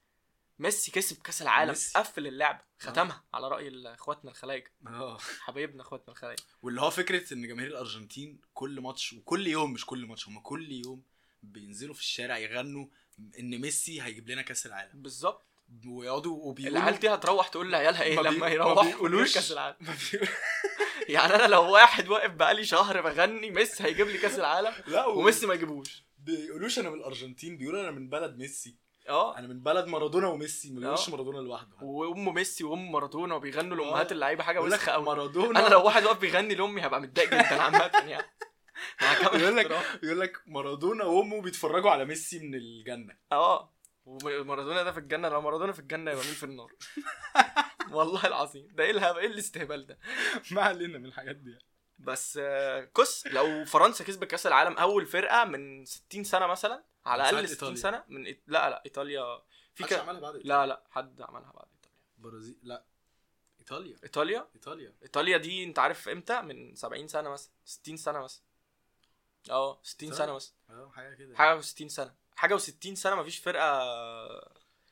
[0.58, 1.70] ميسي كسب كأس العالم.
[1.70, 1.98] ميسي.
[1.98, 5.18] قفل اللعبه ختمها على رأي إخواتنا الخلايجه آه.
[5.18, 10.06] حبايبنا إخواتنا الخلايجه واللي هو فكرة إن جماهير الأرجنتين كل ماتش وكل يوم مش كل
[10.06, 11.02] ماتش هم كل يوم
[11.42, 12.86] بينزلوا في الشارع يغنوا
[13.38, 15.02] إن ميسي هيجيب لنا كأس العالم.
[15.02, 15.46] بالظبط.
[15.88, 19.34] ويقعدوا وبيقولوا العيال دي هتروح تقول لعيالها إيه لما ما يروحوا بيقولوش.
[19.34, 19.76] كأس العالم؟
[21.08, 25.18] يعني أنا لو واحد واقف بقالي شهر بغني ميسي هيجيب لي كأس العالم؟ لا و-
[25.18, 26.04] وميسي ما يجيبوش.
[26.18, 28.76] بيقولوش أنا من الأرجنتين بيقولوا أنا من بلد ميسي.
[29.08, 29.38] آه.
[29.38, 31.10] أنا من بلد مارادونا وميسي ما بيقولوش آه.
[31.10, 31.76] مارادونا لوحده.
[31.82, 33.80] وأم ميسي وأم مارادونا وبيغنوا آه.
[33.86, 37.62] لامهات اللعيبة حاجة وسخة قوي مارادونا أنا لو واحد واقف بيغني لأمي هبقى متضايق جدا
[37.62, 38.26] عامة يعني.
[39.34, 39.70] يقول لك.
[40.02, 43.16] يقول لك مارادونا وامه بيتفرجوا على ميسي من الجنة.
[43.32, 43.72] آه.
[44.04, 46.72] ومارادونا ده في الجنة لو مارادونا في الجنة يبقى مين في النار؟
[47.96, 48.68] والله العظيم.
[48.72, 49.98] ده إيه الهبل إيه الاستهبال ده؟
[50.50, 51.58] ما علينا من الحاجات دي
[51.98, 57.20] بس آه، قص لو فرنسا كسبت كأس العالم أول فرقة من 60 سنة مثلا على
[57.30, 57.82] الأقل ساعة 60 إيطاليا.
[57.82, 58.36] سنة من إيط...
[58.46, 59.22] لا لا إيطاليا.
[59.74, 60.00] في محدش ك...
[60.00, 61.98] عملها بعد لا لا حد عملها بعد إيطاليا.
[62.18, 62.84] برازيل لا
[63.60, 63.96] إيطاليا.
[64.04, 64.94] إيطاليا؟ إيطاليا.
[65.02, 68.42] إيطاليا دي أنت عارف إمتى؟ من 70 سنة مثلا 60 سنة مثلا.
[69.50, 71.36] آه 60 سنة؟ سنة مثلا آه حاجة كده.
[71.36, 72.14] حاجة و60 سنة.
[72.36, 73.82] حاجة و60 سنة مفيش فرقة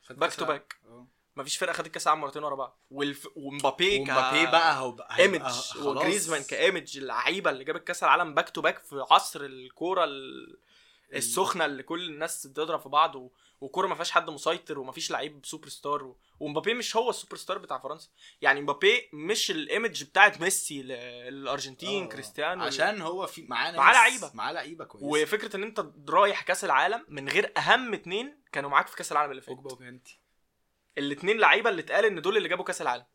[0.09, 0.45] back to.
[0.45, 0.75] back
[1.35, 2.79] مفيش فرقة خدت كأس العالم مرتين ورا بعض.
[2.91, 3.27] والف...
[3.35, 4.01] ومبابي ك...
[4.01, 5.51] ومبابي بقى هو بقى image.
[5.77, 10.57] وجريزمان ك image اللعيبة اللي جابت كأس العالم back to back في عصر الكورة ال...
[11.13, 13.31] السخنة اللي كل الناس بتضرب في بعض و...
[13.61, 16.17] وكورة ما فيهاش حد مسيطر وما فيش لعيب سوبر ستار و...
[16.39, 18.09] ومبابي مش هو السوبر ستار بتاع فرنسا.
[18.41, 22.07] يعني مبابي مش ال image بتاعت ميسي للأرجنتين آه.
[22.09, 22.63] كريستيانو.
[22.63, 24.31] عشان هو في معاه معاه لعيبة.
[24.33, 25.07] معاه لعيبة كويسة.
[25.07, 29.31] وفكرة إن أنت رايح كأس العالم من غير أهم اتنين كانوا معاك في كأس العالم
[29.31, 29.55] اللي فات.
[29.55, 30.19] بوجبا وكانتي
[30.97, 33.05] الاتنين لعيبة اللي اتقال إن دول اللي جابوا كأس العالم.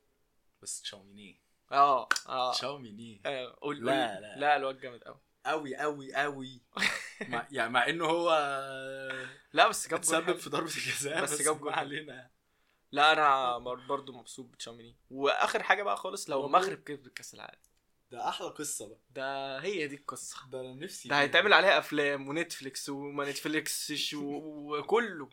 [0.63, 1.41] بس تشاوميني.
[1.73, 2.53] آه آه.
[2.53, 3.23] تشاوميني.
[3.27, 4.37] آه، قول لا، لا.
[4.39, 6.61] لا الواد جامد قوي قوي قوي قوي
[7.29, 8.31] مع يعني مع إنه هو
[9.53, 10.37] لا بس جاب جول تسبب.
[10.37, 11.73] في ضربة الجزاء بس بس, جاب جول.
[11.73, 12.31] علينا.
[12.93, 14.97] لا أنا بر- برضو مبسوط بتشاوميني.
[15.11, 16.47] وآخر حاجة بقى خالص لو.
[16.47, 17.59] المغرب كسبت كاس العالم.
[18.11, 18.99] ده أحلى قصة بقى.
[19.11, 20.37] ده هي دي القصة.
[20.51, 25.29] ده أنا نفسي ده هيتعمل عليها أفلام ونتفليكس وما نتفليكسش وكله.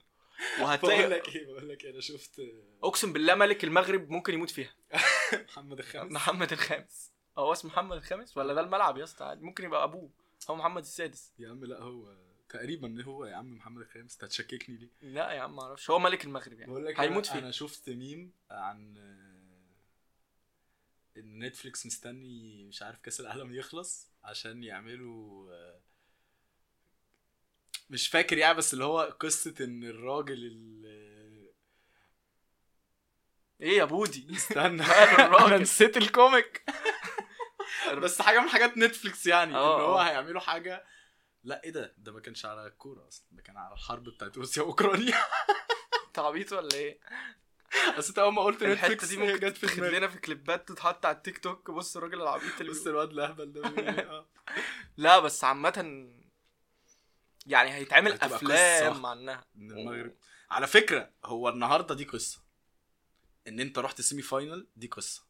[0.57, 2.41] بقول وهتلاقي لك إيه بقول لك إيه أنا شفت
[2.84, 4.76] أقسم بالله ملك المغرب ممكن يموت فيها.
[5.47, 6.11] محمد الخامس.
[6.11, 7.12] محمد الخامس.
[7.38, 10.09] هو اسمه محمد الخامس ولا ده الملعب يا اسطى؟ ممكن يبقى أبوه.
[10.49, 11.31] هو محمد السادس.
[11.39, 12.15] يا عم لا هو
[12.49, 14.13] تقريبا هو يا عم محمد الخامس.
[14.13, 15.89] انت هتشككني ليه؟ لا يا عم معرفش.
[15.89, 16.71] هو ملك المغرب يعني.
[16.71, 18.97] بقول لك هيموت فيه أنا شفت ميم عن
[21.17, 25.53] إن نتفليكس مستني مش عارف كأس العالم يخلص عشان يعملوا
[27.89, 30.84] مش فاكر يعني بس اللي هو قصة إن الراجل ال-
[33.61, 34.84] إيه يا بودي؟ استنى؟
[35.45, 36.63] أنا نسيت ال comic.
[38.05, 40.03] بس حاجة من حاجات نتفليكس يعني إن آه، هو آه.
[40.03, 40.85] هيعملوا حاجة
[41.43, 44.63] لا إيه ده ده ما كانش على الكورة أصلا ده كان على الحرب بتاعت روسيا
[44.63, 45.17] وأوكرانيا
[46.07, 46.99] انت عبيط ولا إيه؟
[47.97, 51.05] بس أنت أول ما قلت نتفليكس دي ممكن جت في تاخد لنا في كليبات تتحط
[51.05, 52.87] على التيك توك بص الراجل العبيط اللي بص.
[52.87, 54.25] الواد الأهبل ده إيه، آه.
[54.97, 56.07] لا بس عامة
[57.45, 59.05] يعني هيتعمل أفلام.
[59.05, 60.15] عنها من المغرب
[60.51, 62.39] على فكرة هو النهارده دي قصة
[63.47, 65.23] إن أنت رحت semi final دي قصة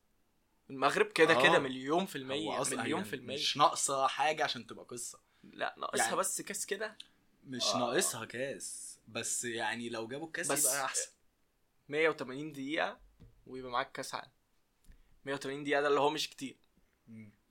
[0.70, 1.43] المغرب كده آه.
[1.43, 3.34] كده مليون في المية مليون يعني في المية.
[3.36, 5.20] مش ناقصة حاجة عشان تبقى قصة.
[5.43, 6.97] لا ناقصها يعني- بس كاس كده؟
[7.47, 7.78] مش آه.
[7.78, 11.11] ناقصها كاس بس يعني لو جابوا الكاس بس يبقى أحسن.
[11.89, 12.99] 180 دقيقة
[13.47, 14.32] ويبقى معاك كاس عالم.
[15.26, 16.57] 180 دقيقة ده اللي هو مش كتير.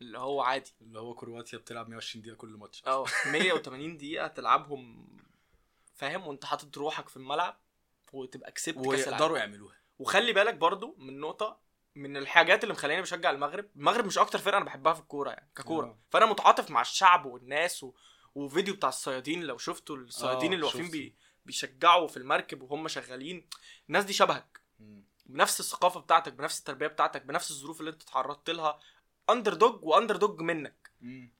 [0.00, 0.72] اللي هو عادي.
[0.80, 2.82] اللي هو كرواتيا بتلعب 120 دقيقة كل ماتش.
[2.86, 5.06] آه 180 دقيقة تلعبهم
[5.94, 7.60] فاهم؟ وانت حاطط روحك في الملعب
[8.12, 9.10] وتبقى كسبت كاس العالم.
[9.10, 9.76] ويقدروا يعملوها.
[9.98, 11.60] وخلي بالك برضو من نقطة
[11.95, 15.51] من الحاجات اللي مخليني بشجع المغرب المغرب مش أكتر فرقة أنا بحبها في الكورة يعني
[15.57, 15.99] ككورة آه.
[16.11, 17.95] فأنا متعاطف مع الشعب والناس و...
[18.34, 20.90] وفيديو بتاع الصيادين لو شفتوا الصيادين آه، اللي واقفين.
[20.90, 21.16] بي...
[21.47, 23.49] بيشجعوا في المركب وهم شغالين
[23.88, 25.05] الناس دي شبهك مم.
[25.26, 28.78] بنفس الثقافة بتاعتك بنفس التربية بتاعتك بنفس الظروف اللي أنت اتعرضت لها
[29.30, 30.82] underdog و underdog منك.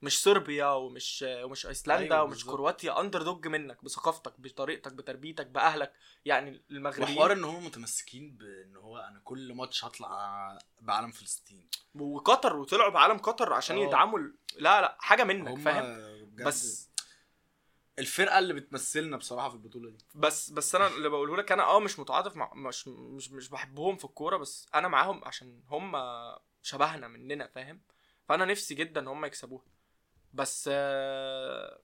[0.03, 2.45] مش صربيا ومش ومش أيسلندا أيوة ومش.
[2.45, 5.93] كرواتيا underdog منك بثقافتك بطريقتك بتربيتك بأهلك
[6.25, 7.17] يعني المغربيين.
[7.19, 11.69] وحوار إن هم متمسكين بإن هو أنا كل ماتش هطلع بعلم فلسطين.
[11.95, 13.81] وقطر وطلعوا بعلم قطر عشان آه.
[13.81, 14.19] يدعموا
[14.57, 16.89] لا لا حاجة منك هم فاهم؟ بس
[17.99, 19.99] الفرقة اللي بتمثلنا بصراحة في البطولة دي.
[20.15, 23.97] بس بس أنا اللي بقوله لك أنا آه مش متعاطف مع مش مش مش بحبهم
[23.97, 25.93] في الكورة بس أنا معاهم عشان هم
[26.63, 27.81] شبهنا مننا فاهم؟
[28.33, 29.65] فانا نفسي جدا ان هم يكسبوها.
[30.33, 31.81] بس آه،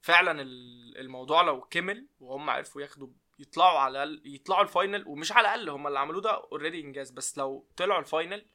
[0.00, 5.32] فعلا ال- الموضوع لو كمل وهم عرفوا ياخدوا يطلعوا على الأقل يطلعوا ال final ومش
[5.32, 7.10] على الأقل هم اللي عملوه ده already إنجاز.
[7.10, 8.46] بس لو طلعوا ال final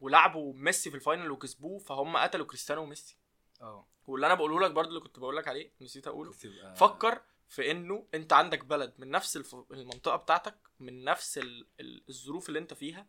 [0.00, 3.16] ولعبوا ميسي في ال final وكسبوه فهم قتلوا كريستيانو وميسي.
[3.60, 3.86] آه.
[4.06, 6.32] واللي أنا بقوله لك برضو اللي كنت بقول لك عليه نسيت أقوله.
[6.74, 9.54] فكر في إنه أنت عندك بلد من نفس.
[9.70, 11.66] المنطقة بتاعتك من نفس ال...
[11.80, 13.06] ال- الظروف اللي أنت فيها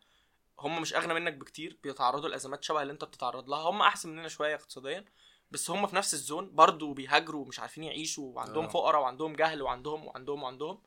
[0.63, 4.27] هم مش أغنى منك بكتير بيتعرضوا لأزمات شبه اللي أنت بتتعرض لها هم أحسن مننا
[4.27, 5.05] شوية اقتصاديا
[5.51, 8.69] بس هم في نفس ال zone برضو بيهاجروا ومش عارفين يعيشوا وعندهم آه.
[8.69, 10.81] فقراء وعندهم جهل وعندهم وعندهم وعندهم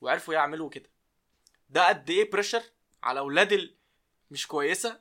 [0.00, 0.90] وعرفوا يعملوا كده
[1.70, 2.62] ده قد إيه pressure
[3.02, 3.74] على أولاد ال...
[4.30, 5.00] مش كويسة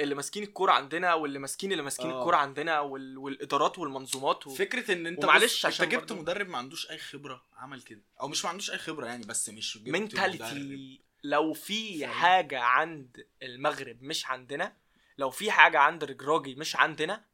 [0.00, 2.18] اللي ماسكين الكورة عندنا واللي ماسكين اللي ماسكين آه.
[2.18, 3.18] الكورة عندنا وال...
[3.18, 4.50] والإدارات والمنظومات و...
[4.50, 8.28] فكرة إن أنت عشان أنت جبت برضو- مدرب ما عندوش أي خبرة عمل كده أو
[8.28, 9.88] مش ما عندوش أي خبرة يعني بس مش جبت.
[9.88, 14.76] mentality لو في؟ حاجة عند المغرب مش عندنا
[15.18, 17.24] لو في حاجة عند ركراكي مش عندنا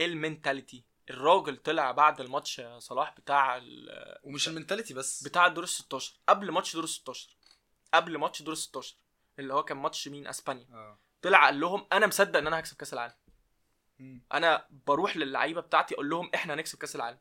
[0.00, 0.84] ال mentality.
[1.10, 5.22] الراجل طلع بعد الماتش صلاح بتاع ال- ومش ال mentality بس.
[5.24, 7.36] بتاع الدور ال 16 قبل ماتش دور ال 16
[7.94, 8.96] قبل ماتش دور ال 16
[9.38, 10.66] اللي هو كان ماتش مين؟ أسبانيا.
[10.72, 10.98] آه.
[11.22, 13.14] طلع قال لهم أنا مصدق إن أنا هكسب كأس العالم.
[13.98, 14.22] مم.
[14.32, 17.18] أنا بروح للعيبة بتاعتي أقول لهم إحنا هنكسب كأس العالم.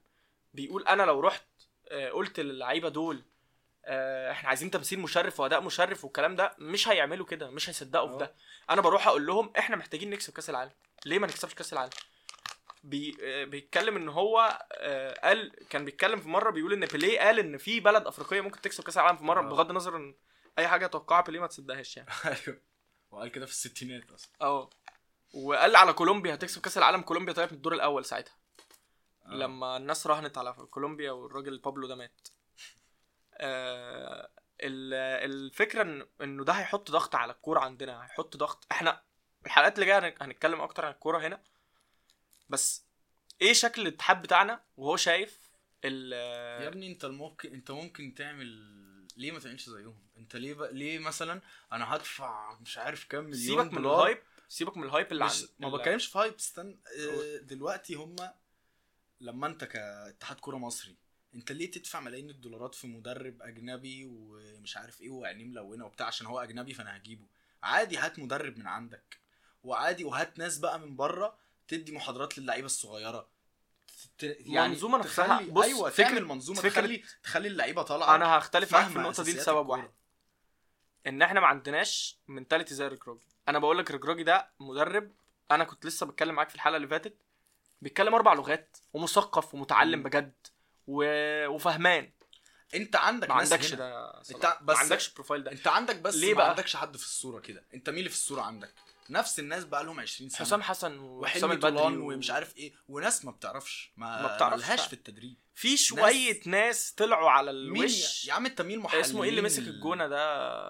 [0.53, 1.45] بيقول أنا لو رحت
[1.91, 3.23] آه، قلت للعيبة دول آه،
[4.31, 8.17] إحنا عايزين تمثيل مشرف وأداء مشرف والكلام ده مش هيعملوا كده مش هيصدقوا في آه.
[8.17, 8.35] ده.
[8.69, 10.71] أنا بروح أقول لهم إحنا محتاجين نكسب كأس العالم.
[11.05, 11.91] ليه ما نكسبش كأس العالم؟
[12.83, 17.39] بي آه، بيتكلم إن هو آه، قال كان بيتكلم في مرة بيقول إن بيليه قال
[17.39, 19.49] إن في بلد أفريقية ممكن تكسب كأس العالم في مرة آه.
[19.49, 20.15] بغض النظر إن
[20.59, 22.09] أي حاجة توقعها بيليه ما تصدقهاش يعني.
[22.25, 22.59] أيوه.
[23.11, 24.31] وقال كده في الستينات أصلا.
[24.41, 24.69] آه
[25.33, 28.33] وقال على كولومبيا هتكسب كأس العالم كولومبيا طلعت من الدور الأول ساعتها.
[29.25, 29.29] آه.
[29.29, 32.27] لما الناس راهنت على كولومبيا والراجل بابلو ده مات.
[32.27, 32.32] آه
[34.61, 38.67] الفكرة إن إنه ده هيحط ضغط على الكورة عندنا هيحط ضغط.
[38.71, 39.01] إحنا
[39.45, 41.41] الحلقات اللي جاية هن- هنتكلم أكتر عن الكورة هنا.
[42.49, 42.83] بس
[43.41, 45.39] إيه شكل الاتحاد بتاعنا وهو شايف
[45.85, 46.11] ال
[46.63, 48.47] يا ابني أنت ممكن أنت ممكن تعمل
[49.17, 53.37] ليه ما تعملش زيهم؟ أنت ليه بقى ليه مثلا أنا هدفع مش عارف كام مليون
[53.63, 54.17] سيبك من دولار؟ ال hype
[54.49, 56.79] سيبك من ال hype اللي مش عن ما بتكلمش في hype استنى.
[56.99, 58.33] آه، دلوقتي هما
[59.21, 60.95] لما أنت كاتحاد كورة مصري
[61.35, 66.27] انت ليه تدفع ملايين الدولارات في مدرب أجنبي ومش عارف إيه وعينيه ملونة وبتاع؟ عشان
[66.27, 67.25] هو أجنبي فأنا هجيبه.
[67.63, 69.17] عادي هات مدرب من عندك.
[69.63, 73.27] وعادي وهات ناس بقى من بره تدي محاضرات للعيبة الصغيرة.
[74.17, 78.73] ت- المنظومة نفسها- بص، أيوه فكرة- تعمل منظومة فكرة- تخلي تخلي اللعيبة طالعة أنا هختلف
[78.73, 79.69] معاك في النقطة دي لسبب.
[79.69, 79.91] واحد.
[81.07, 85.11] إن إحنا ما عندناش منتاليتي زي الرجراجي أنا بقول لك الرجراجي ده مدرب
[85.51, 87.17] أنا كنت لسه بتكلم معاك في الحلقة اللي فاتت
[87.81, 90.03] بيتكلم أربع لغات ومثقف ومتعلم.
[90.03, 90.33] بجد.
[90.87, 91.03] و...
[91.47, 92.11] وفهمان.
[92.75, 93.73] انت عندك ما ناس عندكش.
[93.73, 94.09] ده.
[94.31, 95.51] انت بس- ما عندكش البروفايل ده.
[95.51, 97.65] انت عندك بس ليه بقى؟ ما عندكش حد في الصورة كده.
[97.73, 98.73] انت مين اللي في الصورة عندك؟
[99.09, 100.39] نفس الناس بقى لهم 20 سنة.
[100.39, 102.11] حسام حسن وحسام البدري و...
[102.13, 102.73] ومش عارف إيه.
[102.87, 103.91] وناس ما بتعرفش.
[103.97, 104.87] ما, ما بتعرفش.
[104.87, 105.37] في التدريب.
[105.55, 108.25] في شوية ناس طلعوا على الوش.
[108.27, 110.69] يا, عم انت مين محللين اسمه إيه اللي مسك ال- الجونة ده؟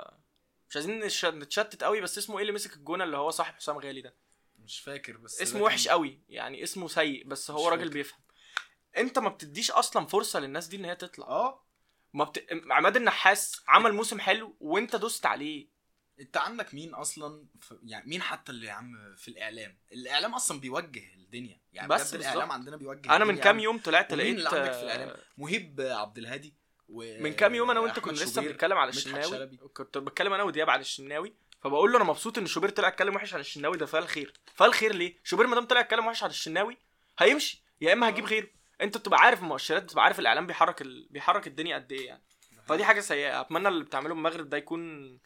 [0.69, 0.99] مش عايزين
[1.39, 4.15] نتشتت قوي بس اسمه إيه اللي مسك الجونة اللي هو صاحب حسام غالي ده؟
[4.59, 6.21] مش فاكر بس اسمه وحش قوي.
[6.29, 7.89] يعني اسمه سيء بس هو راجل.
[7.89, 8.19] بيفهم.
[8.97, 11.27] انت ما بتديش أصلا فرصة للناس دي ان هي تطلع.
[11.27, 11.63] آه.
[12.13, 12.47] ما بت...
[12.71, 15.73] عماد النحاس عمل موسم حلو وانت دوست عليه.
[16.19, 20.59] انت عندك مين أصلا في يعني مين حتى اللي يا عم في الاعلام؟ الاعلام أصلا
[20.59, 21.61] بيوجه الدنيا.
[21.73, 22.51] يعني بس بجد الاعلام.
[22.51, 23.59] عندنا بيوجه أنا من كام.
[23.59, 26.53] يوم طلعت لقيت اللي عندك في آه، الاعلام مهيب عبد الهادي
[26.89, 29.57] و من كام يوم أنا وانت كنا لسه بنتكلم على الشناوي.
[29.57, 33.33] كنت بتكلم أنا ودياب على الشناوي فبقول له أنا مبسوط ان شوبير طلع اتكلم وحش
[33.33, 36.29] عن الشناوي ده فال خير فال خير ليه؟ شوبير ما دام طلع اتكلم وحش عن
[36.29, 36.77] الشناوي
[37.19, 37.63] هيمشي.
[37.81, 38.29] يا اما هجيب آه.
[38.29, 38.47] غيره.
[38.81, 41.07] انت بتبقى عارف المؤشرات بتبقى عارف الإعلام بيحرك ال...
[41.09, 42.23] بيحرك الدنيا قد إيه يعني.
[42.65, 43.41] فدي حاجة سيئة.
[43.41, 45.19] أتمنى اللي بتعمله المغرب ده يكون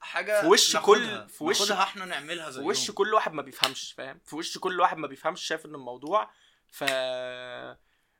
[0.00, 2.66] حاجة في وش ناخدها- كل- في وش- ناخدها إحنا نعملها في زيهم.
[2.66, 6.30] وش كل واحد ما بيفهمش فاهم؟ في وش كل واحد ما بيفهمش شايف إن الموضوع
[6.70, 6.84] ف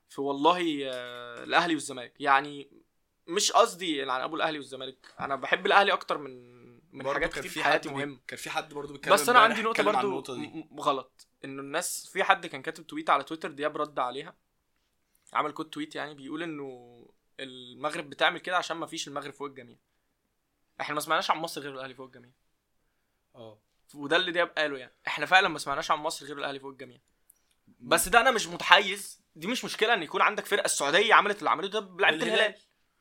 [0.09, 2.13] في والله آه، الأهلي والزمالك.
[2.19, 2.69] يعني
[3.27, 5.07] مش قصدي عن ابو الأهلي والزمالك.
[5.19, 6.57] أنا بحب الأهلي أكتر من
[6.91, 8.19] من برضه حاجات كتير في في حياتي مهمة.
[8.27, 9.83] كان في حد برضه بيتكلم بس أنا عندي نقطة
[10.71, 11.27] م- غلط.
[11.45, 14.35] إنه الناس في حد كان كاتب تويت على تويتر دياب رد عليها.
[15.33, 17.09] عمل كود تويت يعني بيقول إنه
[17.39, 19.77] المغرب بتعمل كده عشان ما فيش المغرب فوق الجميع.
[20.81, 22.31] إحنا ما سمعناش عن مصر غير الأهلي فوق الجميع.
[23.35, 23.59] آه.
[23.93, 24.93] وده اللي دياب قاله يعني.
[25.07, 26.99] إحنا فعلا ما سمعناش عن مصر غير الأهلي فوق الجميع.
[27.79, 29.21] بس ده أنا مش متحيز.
[29.35, 32.23] دي مش مشكلة إن يكون عندك فرقة السعودية عملت اللي عملته ده بلعيبه.
[32.25, 32.55] الهلال.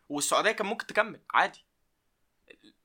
[0.08, 1.64] والسعودية كان ممكن تكمل عادي.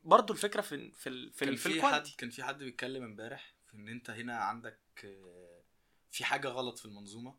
[0.03, 3.77] برضو الفكرة في في في, كان في في حد كان في حد بيتكلم امبارح في
[3.77, 5.63] إن أنت هنا عندك آه،
[6.11, 7.35] في حاجة غلط في المنظومة؟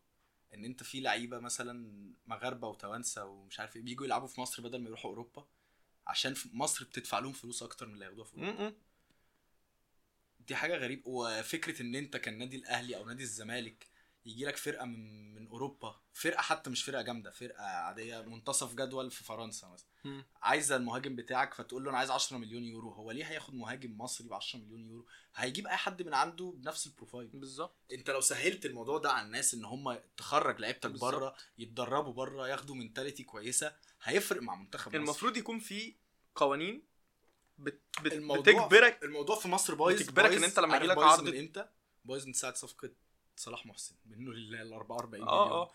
[0.53, 4.79] إن أنت في لعيبة مثلا مغاربة وتوانسة ومش عارف إيه بيجوا يلعبوا في مصر بدل
[4.81, 5.47] ما يروحوا أوروبا
[6.07, 8.63] عشان في مصر بتدفع لهم فلوس أكتر من اللي ياخدوها في أوروبا.
[10.47, 13.87] دي حاجة غريبة وفكرة إن أنت كان نادي الأهلي أو نادي الزمالك
[14.25, 19.11] يجي لك فرقة من من أوروبا فرقة حتى مش فرقة جامدة فرقة عادية منتصف جدول
[19.11, 20.23] في فرنسا مثلا.
[20.41, 24.27] عايزه المهاجم بتاعك فتقول له أنا عايز 10 مليون يورو هو ليه هياخد مهاجم مصري
[24.27, 25.05] ب 10 مليون يورو؟
[25.35, 27.27] هيجيب أي حد من عنده بنفس ال profile.
[27.27, 27.75] بالظبط.
[27.91, 30.89] أنت لو سهلت الموضوع ده على الناس إن هم تخرج لعيبتك.
[30.91, 34.97] بره يتدربوا بره ياخدوا mentality كويسة هيفرق مع منتخب مصر.
[34.97, 35.95] المفروض يكون في
[36.35, 36.83] قوانين
[37.57, 41.35] بت بت الموضوع- بتجبرك الموضوع في مصر بايظ بتجبرك إن أنت لما يجيلك بايظ عرض-
[41.35, 41.69] إمتى؟
[42.05, 42.89] بايظ من ساعة صفقة
[43.35, 45.51] صلاح محسن منه لله ال 44 آه مليون.
[45.51, 45.71] آه.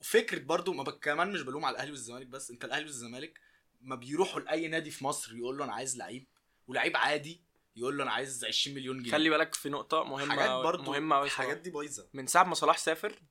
[0.00, 3.40] وفكرة برضو ما كمان مش بلوم على الأهلي والزمالك بس أنت الأهلي والزمالك
[3.80, 6.26] ما بيروحوا لأي نادي في مصر يقول له أنا عايز لعيب
[6.66, 7.42] ولعيب عادي
[7.76, 9.12] يقول له أنا عايز 20 مليون جنيه.
[9.12, 12.08] خلي بالك في نقطة مهمة حاجات برضو مهمة قوي الحاجات دي بايظة.
[12.12, 13.22] من ساعة ما صلاح سافر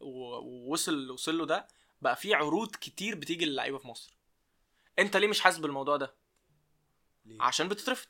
[0.00, 1.68] ووصل وصل له ده
[2.02, 4.16] بقى في عروض كتير بتيجي للعيبة في مصر.
[4.98, 6.14] أنت ليه مش حاسس بالموضوع ده؟
[7.24, 8.08] ليه؟ عشان بتترفض.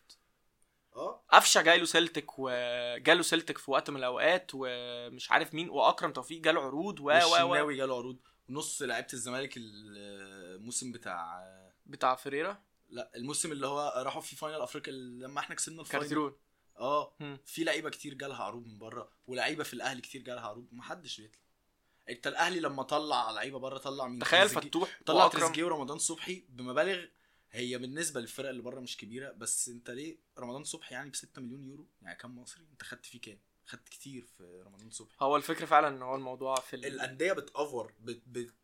[0.97, 6.41] آه قفشه جاله سيلتك وجاله سيلتك في وقت من الأوقات ومش عارف مين وأكرم توفيق
[6.41, 8.19] جاله عروض و و و جاله عروض.
[8.49, 11.43] نص لعيبة الزمالك الموسم بتاع
[11.87, 16.03] بتاع فيريرا لا الموسم اللي هو راحوا في final أفريقيا لما إحنا كسبنا ال final.
[16.03, 16.37] كارتيرون
[16.79, 17.15] آه.
[17.47, 20.69] في لعيبة كتير جالها عروض من بره ولعيبة في الأهلي كتير جالها عروض.
[20.73, 21.41] محدش بيطلع.
[22.09, 27.05] انت الأهلي لما طلع لعيبة بره طلع مين؟ تخيل فتوح طلع تريزيجيه ورمضان صبحي بمبالغ
[27.55, 31.43] هي بالنسبة للفرق اللي بره مش كبيرة بس انت ليه رمضان صبحي يعني ب 6
[31.43, 35.17] مليون يورو؟ يعني كام مصري؟ انت خدت فيه كام؟ خدت كتير في رمضان صبحي.
[35.21, 36.87] هو الفكرة فعلا إن هو الموضوع في ال...
[36.87, 38.55] الأندية بتأفور بت بت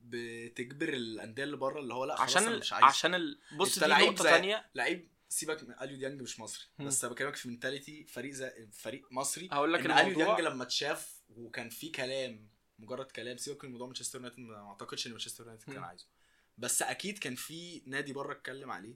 [0.00, 2.58] بتجبر الأندية اللي بره اللي هو لأ خلاص عشان ال...
[2.58, 2.84] مش عايز.
[2.84, 3.40] عشان ال...
[3.56, 4.70] بص دي لعيب نقطة تانية.
[4.74, 6.64] لعيب سيبك من أليو ديانج مش مصري.
[6.78, 10.62] بس أنا بكلمك في mentality فريق زي فريق مصري هقول لك إن أليو ديانج لما
[10.62, 15.44] اتشاف وكان في كلام مجرد كلام سيبك من موضوع مانشستر يونايتد ما أعتقدش إن مانشستر
[15.44, 15.84] يونايتد كان.
[15.84, 16.06] عايزه.
[16.58, 18.94] بس أكيد كان في نادي بره اتكلم عليه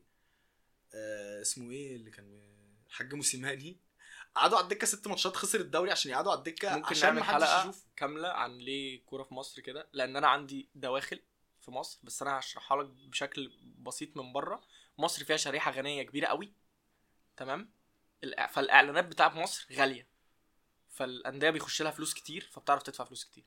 [0.94, 2.40] آه اسمه إيه اللي كان
[2.86, 3.80] الحاج موسيماني
[4.34, 7.60] قعدوا على الدكة ست ماتشات خسر الدوري عشان يقعدوا على الدكة ممكن عشان نعمل حلقة
[7.60, 11.20] يشوف كاملة عن ليه الكوره في مصر كده لأن أنا عندي دواخل
[11.60, 14.62] في مصر بس أنا هشرحها لك بشكل بسيط من بره.
[14.98, 16.52] مصر فيها شريحة غنية كبيرة قوي
[17.36, 17.70] تمام؟
[18.50, 20.08] فالإعلانات بتاعت مصر غالية.
[20.88, 23.44] فالأندية بيخش لها فلوس كتير فبتعرف تدفع فلوس كتير.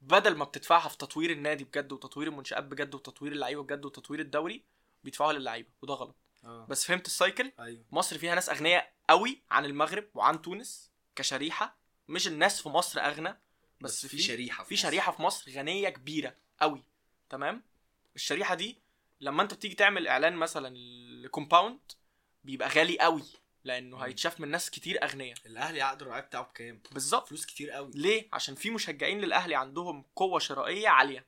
[0.00, 4.64] بدل ما بتدفعها في تطوير النادي بجد وتطوير المنشآت بجد وتطوير اللعيبة بجد وتطوير الدوري
[5.04, 6.16] بيدفعوها للعيبة وده غلط.
[6.44, 6.66] آه.
[6.68, 7.84] بس فهمت ال cycle أيوه.
[7.90, 11.76] مصر فيها ناس أغنياء قوي عن المغرب وعن تونس كشريحة
[12.08, 13.38] مش الناس في مصر أغنى
[13.80, 14.82] بس, في شريحة في مصر.
[14.82, 16.82] شريحة في مصر غنية كبيرة قوي
[17.30, 17.62] تمام؟
[18.16, 18.78] الشريحة دي
[19.20, 20.74] لما أنت بتيجي تعمل إعلان مثلا
[21.22, 21.78] ل compound
[22.44, 23.22] بيبقى غالي قوي.
[23.64, 23.98] لأنه.
[23.98, 25.36] هيتشاف من ناس كتير أغنياء.
[25.46, 27.28] الأهلي عقد الرعايه بتاعه بكام؟ بالظبط.
[27.28, 27.90] فلوس كتير قوي.
[27.94, 31.26] ليه؟ عشان في مشجعين للأهلي عندهم قوة شرائية عالية.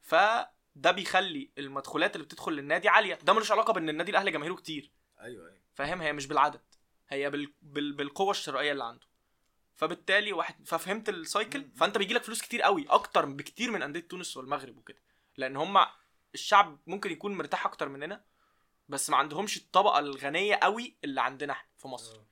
[0.00, 3.14] فده بيخلي المدخولات اللي بتدخل للنادي عالية.
[3.14, 4.90] ده ملوش علاقة بإن النادي الأهلي جماهيره كتير.
[5.20, 5.60] أيوه أيوه.
[5.74, 6.60] فاهم؟ هي مش بالعدد.
[7.08, 7.52] هي بال...
[7.62, 7.92] بال...
[7.92, 9.06] بالقوة الشرائية اللي عنده.
[9.76, 11.70] فبالتالي واحد ففهمت السايكل.
[11.76, 12.86] فأنت بيجي لك فلوس كتير قوي.
[12.88, 14.98] أكتر بكتير من أندية تونس والمغرب وكده.
[15.36, 15.86] لأن هم
[16.34, 18.24] الشعب ممكن يكون مرتاح أكتر مننا.
[18.88, 22.16] بس ما عندهمش الطبقة الغنية قوي اللي عندنا إحنا في مصر.
[22.16, 22.26] آه.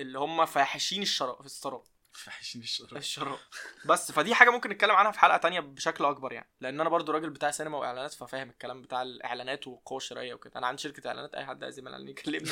[0.00, 2.96] اللي هم فاحشين الشراب في الثراء فاحشين الشراب.
[2.96, 3.38] الشراب.
[3.84, 6.50] بس فدي حاجة ممكن نتكلم عنها في حلقة تانية بشكل أكبر يعني.
[6.60, 10.52] لأن أنا برضو راجل بتاع سينما وإعلانات ففاهم الكلام بتاع الإعلانات والقوه الشرائيه وكده.
[10.56, 12.50] أنا عندي شركة إعلانات أي حد عايز يعمل إعلان يكلمني.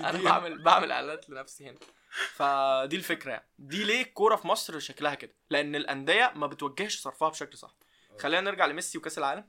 [0.00, 1.78] أنا بعمل بعمل إعلانات لنفسي هنا.
[2.32, 3.48] فدي الفكرة يعني.
[3.58, 7.74] دي ليه الكورة في مصر شكلها كده؟ لأن الأندية ما بتوجهش صرفها بشكل صح.
[8.20, 9.48] خلينا نرجع لميسي وكأس العالم.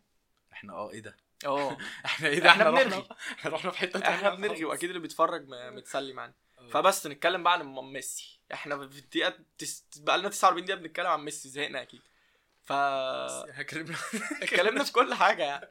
[0.53, 3.07] إحنا آه إيه ده؟ آه إحنا إيه إحنا رحنا- بنرغي.
[3.39, 4.65] إحنا رحنا في حتة إحنا بنرغي.
[4.65, 6.67] وأكيد اللي بيتفرج م- متسلي معانا آه.
[6.67, 8.39] فبس نتكلم بقى عن ميسي.
[8.53, 9.85] إحنا في الدقيقة تس...
[9.97, 12.01] بقى لنا 49 دقيقة بنتكلم عن ميسي زهقنا أكيد.
[12.63, 12.71] ف
[14.41, 15.67] اتكلمنا في كل حاجة يعني.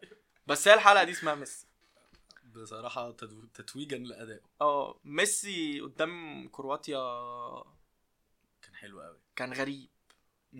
[0.46, 1.66] بس هي الحلقة دي اسمها ميسي.
[2.44, 4.40] بصراحة تدو- تتويجا لأدائه.
[4.60, 6.98] أه ميسي قدام كرواتيا
[8.62, 9.88] كان حلو قوي كان غريب.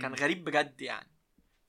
[0.00, 0.14] كان.
[0.14, 1.10] غريب بجد يعني.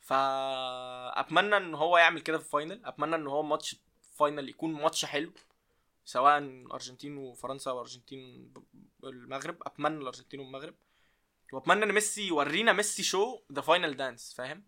[0.03, 5.05] فأتمنى إن هو يعمل كده في ال final أتمنى إن هو ماتش final يكون ماتش
[5.05, 5.33] حلو
[6.05, 6.37] سواء
[6.73, 8.53] أرجنتين وفرنسا وأرجنتين
[9.03, 10.75] المغرب أتمنى الأرجنتين والمغرب.
[11.53, 14.63] وأتمنى إن ميسي يورينا ميسي show the final dance فاهم؟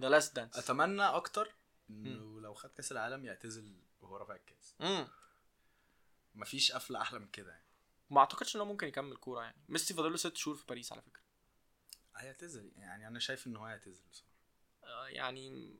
[0.00, 1.54] the last dance أتمنى أكتر
[1.90, 4.74] إنه لو خد كأس العالم يعتزل وهو رافع الكاس.
[4.80, 5.08] امم
[6.34, 7.64] مفيش قفلة أحلى من كده يعني.
[8.10, 9.64] ما أعتقدش انه ممكن يكمل كورة يعني.
[9.68, 11.22] ميسي فاضل له ست شهور في باريس على فكرة.
[12.16, 14.33] هيعتزل يعني أنا شايف إن هو هيعتزل بصراحة.
[15.08, 15.74] يعني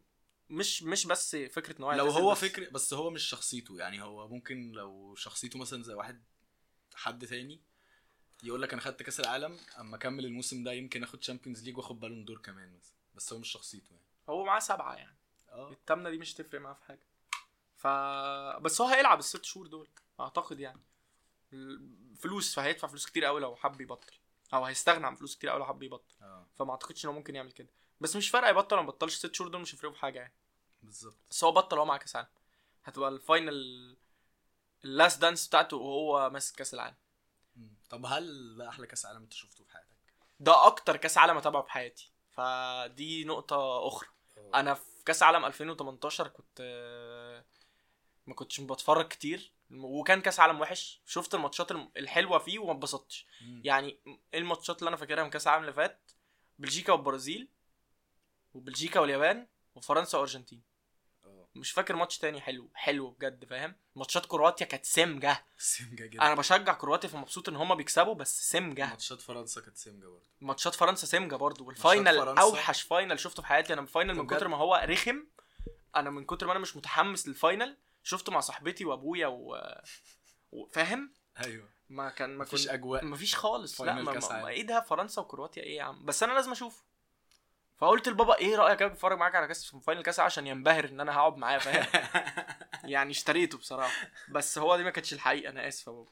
[0.51, 3.79] مش مش بس فكرة إن هو لو هو فكر بس هو مش شخصيته.
[3.79, 6.25] يعني هو ممكن لو شخصيته مثلا زي واحد
[6.95, 7.63] حد تاني
[8.43, 12.01] يقول لك أنا خدت كأس العالم أما أكمل الموسم ده يمكن آخد Champions League وآخد
[12.01, 12.95] Ballon d'Or كمان مثلا.
[13.15, 14.07] بس هو مش شخصيته يعني.
[14.29, 15.17] هو معاه سبعة يعني.
[15.49, 15.71] آه.
[15.71, 17.07] التامنه دي مش تفرق معاه في حاجة.
[17.77, 17.87] ف
[18.63, 19.89] بس هو هيلعب الست شهور دول
[20.21, 20.81] أعتقد يعني.
[22.17, 24.13] فلوس فهيدفع فلوس كتير قوي لو حب يبطل.
[24.55, 26.15] أو هيستغنى عن فلوس كتير قوي لو حب يبطل.
[26.23, 26.47] آه.
[26.55, 27.69] فما أعتقدش انه ممكن يعمل كده.
[28.01, 30.35] بس مش فارقة يبطل ولا ما يبطلش ست شهور دول مش هيفرقوا في حاجة يعني.
[30.83, 31.17] بالظبط.
[31.31, 32.31] بس هو بطل هو مع كأس العالم.
[32.85, 33.97] هتبقى ال final
[34.85, 36.97] ال last dance بتاعته وهو ماسك كأس العالم.
[37.91, 39.89] طب هل ده أحلى كأس عالم أنت شفته في حياتك؟
[40.41, 42.13] ده أكتر كأس عالم أتابعه في حياتي.
[42.31, 44.09] فدي نقطة أخرى.
[44.55, 46.61] أنا في كأس عالم 2018 كنت
[48.27, 49.53] ما كنتش بتفرج كتير.
[49.71, 51.01] وكان كأس عالم وحش.
[51.07, 53.27] شفت الماتشات الم- الحلوة فيه وما اتبسطتش.
[53.65, 53.99] يعني
[54.35, 56.11] إيه الماتشات اللي أنا فاكرها من كأس العالم اللي فات؟
[56.59, 57.49] بلجيكا والبرازيل.
[58.55, 60.63] وبلجيكا واليابان وفرنسا وأرجنتين.
[61.25, 61.49] آه.
[61.55, 65.47] مش فاكر ماتش تاني حلو حلو بجد فاهم؟ ماتشات كرواتيا كانت سمجة.
[65.59, 66.23] سمجة جدا.
[66.23, 68.87] أنا بشجع كرواتيا فمبسوط إن هم بيكسبوا بس سمجة.
[68.87, 70.29] ماتشات فرنسا كانت سمجة برضه.
[70.41, 73.73] ماتشات فرنسا سمجة برضو وال final أوحش final شفته في حياتي.
[73.73, 75.27] أنا ال final من؟ كتر ما هو رخم
[75.97, 79.59] أنا من كتر ما أنا مش متحمس لل final شفته مع صاحبتي وأبويا و...
[80.53, 81.69] وفاهم أيوه.
[81.89, 83.05] ما كان ما مفيش كنت أجواء.
[83.05, 83.81] مفيش خالص.
[83.81, 84.13] لا ما.
[84.13, 86.83] ما إيه ده فرنسا وكرواتيا إيه يا عم؟ بس أنا لازم أشوفه.
[87.77, 91.17] فقلت لبابا إيه رأيك أجي أتفرج معاك على كأس final كأس عشان ينبهر إن أنا
[91.17, 91.87] هقعد معاه فاهم؟
[92.93, 94.07] يعني اشتغلته بصراحة.
[94.29, 96.11] بس هو دي ما كانتش الحقيقة أنا آسف يا بابا.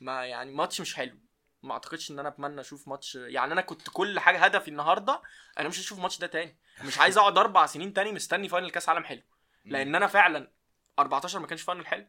[0.00, 1.18] ما يعني ماتش مش حلو.
[1.62, 5.22] ما أعتقدش إن أنا أتمنى أشوف ماتش يعني أنا كنت كل حاجة هدفي النهارده
[5.58, 6.56] أنا مش هشوف الماتش ده تاني.
[6.84, 9.22] مش عايز أقعد أربع سنين تاني مستني final كأس عالم حلو.
[9.64, 10.50] لأن أنا فعلا
[10.98, 12.06] 14 ما كانش final حلو.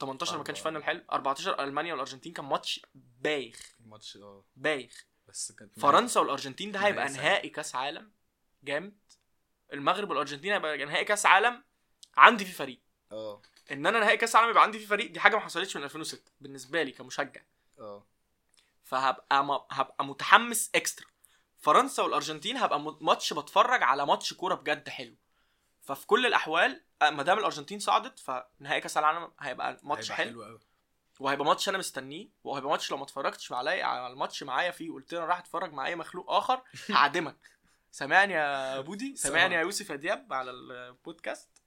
[0.00, 1.02] 18 ما كانش final حلو.
[1.12, 3.74] 14 ألمانيا والأرجنتين كان ماتش بايخ.
[3.80, 4.44] الماتش آه.
[4.56, 5.04] بايخ.
[5.28, 8.12] بس كانت فرنسا والأرجنتين ده هيبقى نهائي كأس عالم
[8.62, 8.98] جامد.
[9.72, 11.64] المغرب والأرجنتين هيبقى نهائي كأس عالم
[12.16, 12.80] عندي فيه فريق.
[13.12, 13.42] آه.
[13.70, 16.32] إن أنا نهائي كأس عالم يبقى عندي فيه فريق دي حاجة ما حصلتش من 2006
[16.40, 17.42] بالنسبة لي كمشجع.
[17.78, 18.06] آه.
[18.84, 19.50] فهبقى م...
[19.50, 21.06] هبقى متحمس extra
[21.58, 25.16] فرنسا والأرجنتين هبقى ماتش بتفرج على ماتش كورة بجد حلو.
[25.80, 30.30] ففي كل الأحوال آه، ما دام الأرجنتين صعدت فنهائي كأس العالم هيبقى ماتش هيبقى حلو,
[30.30, 30.60] حلو قوي
[31.18, 35.12] وهيبقى ماتش أنا مستنيه وهيبقى ماتش لو ما اتفرجتش عليا على الماتش معايا فيه وقلت
[35.14, 37.36] له راح اتفرج مع أي مخلوق آخر هعدمك.
[37.90, 41.62] سامعني يا بودي؟ سامعني يا يوسف يا دياب على البودكاست.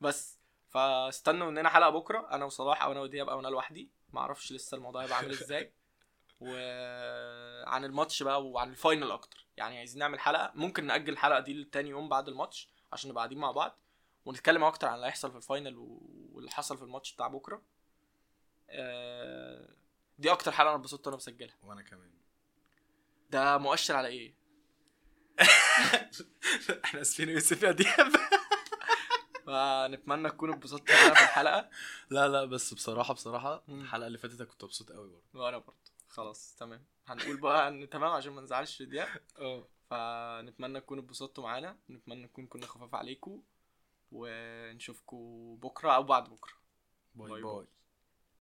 [0.00, 0.38] بس
[0.68, 3.90] فاستنوا مننا حلقة بكرة أنا وصلاح أو أنا ودياب أو أنا لوحدي.
[4.12, 5.72] ما أعرفش لسه الموضوع هيبقى عامل إزاي.
[6.40, 9.46] وعن الماتش بقى وعن ال final أكتر.
[9.56, 13.38] يعني عايزين نعمل حلقة ممكن نأجل الحلقة دي لتاني يوم بعد الماتش عشان نبقى قاعدين
[13.38, 13.78] مع بعض
[14.24, 15.76] ونتكلم أكتر عن اللي هيحصل في ال final
[16.32, 17.62] واللي حصل في الماتش بتاع بكرة.
[20.18, 22.10] دي أكتر حلقة أنا اتبسطت وأنا بسجلها وأنا كمان.
[23.30, 24.34] ده مؤشر على إيه؟
[26.84, 28.12] إحنا اسفين يوسف يا دياب
[29.46, 31.70] فنتمنى تكونوا اتبسطتوا معانا في الحلقة.
[32.10, 33.62] لا لا بس بصراحة بصراحة.
[33.68, 35.44] الحلقة اللي فاتت كنت مبسوط قوي برضه.
[35.44, 35.78] وأنا برضه.
[36.08, 36.84] خلاص تمام.
[37.06, 39.08] هنقول بقى إن تمام عشان ما نزعلش دياب
[39.38, 39.68] أه.
[39.90, 41.78] فنتمنى تكونوا اتبسطتوا معانا.
[41.90, 43.42] نتمنى نكون كنا خفاف عليكم.
[44.12, 46.54] ونشوفكم بكرة أو بعد بكرة.
[47.14, 47.42] bye bye.
[47.42, 47.66] bye.